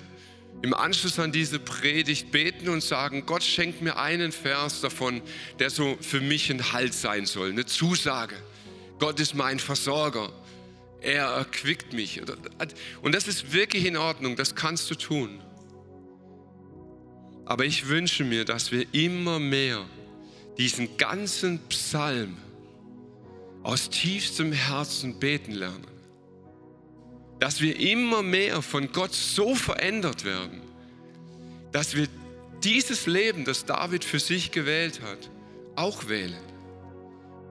im 0.61 0.75
Anschluss 0.75 1.19
an 1.19 1.33
diese 1.33 1.59
Predigt 1.59 2.31
beten 2.31 2.69
und 2.69 2.83
sagen, 2.83 3.25
Gott 3.25 3.43
schenkt 3.43 3.81
mir 3.81 3.97
einen 3.97 4.33
Vers 4.33 4.83
davon, 4.83 5.23
der 5.61 5.71
so 5.71 5.97
für 6.03 6.21
mich 6.21 6.51
ein 6.51 6.75
Halt 6.75 6.93
sein 6.93 7.25
soll, 7.25 7.49
eine 7.49 7.64
Zusage. 7.64 8.37
Gott 8.99 9.19
ist 9.19 9.35
mein 9.35 9.59
Versorger. 9.59 10.31
Er 11.07 11.27
erquickt 11.27 11.93
mich. 11.93 12.21
Und 13.01 13.15
das 13.15 13.29
ist 13.29 13.53
wirklich 13.53 13.87
in 13.87 13.97
Ordnung, 13.97 14.37
das 14.37 14.55
kannst 14.55 14.91
du 14.91 14.97
tun. 14.97 15.41
Aber 17.45 17.65
ich 17.65 17.87
wünsche 17.87 18.25
mir, 18.25 18.45
dass 18.45 18.73
wir 18.73 18.87
immer 18.93 19.39
mehr 19.39 19.87
diesen 20.59 20.97
ganzen 20.97 21.61
Psalm 21.69 22.37
aus 23.63 23.89
tiefstem 23.89 24.53
Herzen 24.53 25.19
beten 25.21 25.53
lernen. 25.53 25.87
Dass 27.39 27.61
wir 27.61 27.79
immer 27.79 28.23
mehr 28.23 28.63
von 28.63 28.91
Gott 28.91 29.15
so 29.15 29.55
verändert 29.55 30.25
werden, 30.25 30.61
dass 31.71 31.95
wir 31.95 32.09
dieses 32.65 33.07
Leben, 33.07 33.45
das 33.45 33.65
David 33.65 34.03
für 34.03 34.19
sich 34.19 34.51
gewählt 34.51 35.03
hat, 35.03 35.31
auch 35.77 36.09
wählen. 36.09 36.35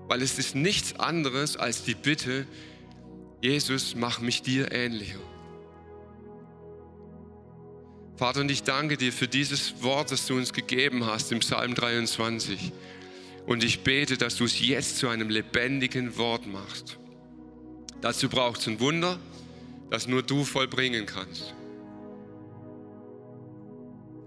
Weil 0.08 0.22
es 0.22 0.38
ist 0.40 0.56
nichts 0.56 1.00
anderes 1.00 1.56
als 1.56 1.84
die 1.84 1.96
Bitte, 1.96 2.46
Jesus, 3.42 3.96
mach 3.96 4.20
mich 4.20 4.42
dir 4.42 4.72
ähnlicher. 4.72 5.20
Vater, 8.18 8.42
und 8.42 8.50
ich 8.50 8.64
danke 8.64 8.96
dir 8.96 9.12
für 9.12 9.28
dieses 9.28 9.84
Wort, 9.84 10.12
das 10.12 10.26
du 10.26 10.36
uns 10.36 10.54
gegeben 10.54 11.06
hast 11.06 11.32
im 11.32 11.40
Psalm 11.40 11.76
23. 11.76 12.72
Und 13.46 13.64
ich 13.64 13.82
bete, 13.82 14.18
dass 14.18 14.38
du 14.38 14.46
es 14.46 14.66
jetzt 14.66 14.98
zu 14.98 15.10
einem 15.10 15.30
lebendigen 15.30 16.18
Wort 16.18 16.48
machst. 16.48 16.98
Dazu 18.02 18.30
braucht 18.30 18.62
es 18.62 18.68
ein 18.68 18.80
Wunder, 18.80 19.20
das 19.90 20.08
nur 20.08 20.24
du 20.24 20.46
vollbringen 20.46 21.06
kannst. 21.06 21.54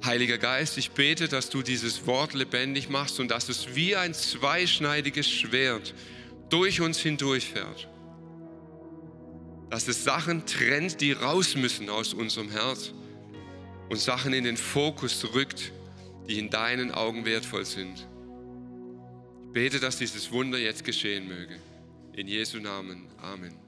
Heiliger 0.04 0.38
Geist, 0.38 0.78
ich 0.78 0.92
bete, 0.92 1.26
dass 1.26 1.50
du 1.50 1.62
dieses 1.62 2.06
Wort 2.06 2.34
lebendig 2.34 2.88
machst 2.88 3.18
und 3.18 3.30
dass 3.30 3.48
es 3.48 3.74
wie 3.74 3.96
ein 3.96 4.14
zweischneidiges 4.14 5.28
Schwert 5.28 5.94
durch 6.50 6.80
uns 6.80 6.98
hindurchfährt. 6.98 7.88
Dass 9.71 9.87
es 9.87 10.05
Sachen 10.05 10.47
trennt, 10.47 11.01
die 11.01 11.12
raus 11.12 11.55
müssen 11.55 11.91
aus 11.91 12.14
unserem 12.14 12.51
Herz 12.51 12.93
und 13.91 13.99
Sachen 13.99 14.33
in 14.33 14.45
den 14.45 14.57
Fokus 14.57 15.35
rückt, 15.35 15.73
die 16.29 16.39
in 16.39 16.51
deinen 16.51 16.91
Augen 16.93 17.25
wertvoll 17.25 17.64
sind. 17.64 18.07
Ich 19.47 19.53
bete, 19.53 19.81
dass 19.81 19.99
dieses 19.99 20.31
Wunder 20.31 20.59
jetzt 20.59 20.85
geschehen 20.85 21.27
möge. 21.29 21.59
In 22.14 22.29
Jesu 22.29 22.59
Namen. 22.59 23.07
Amen. 23.21 23.68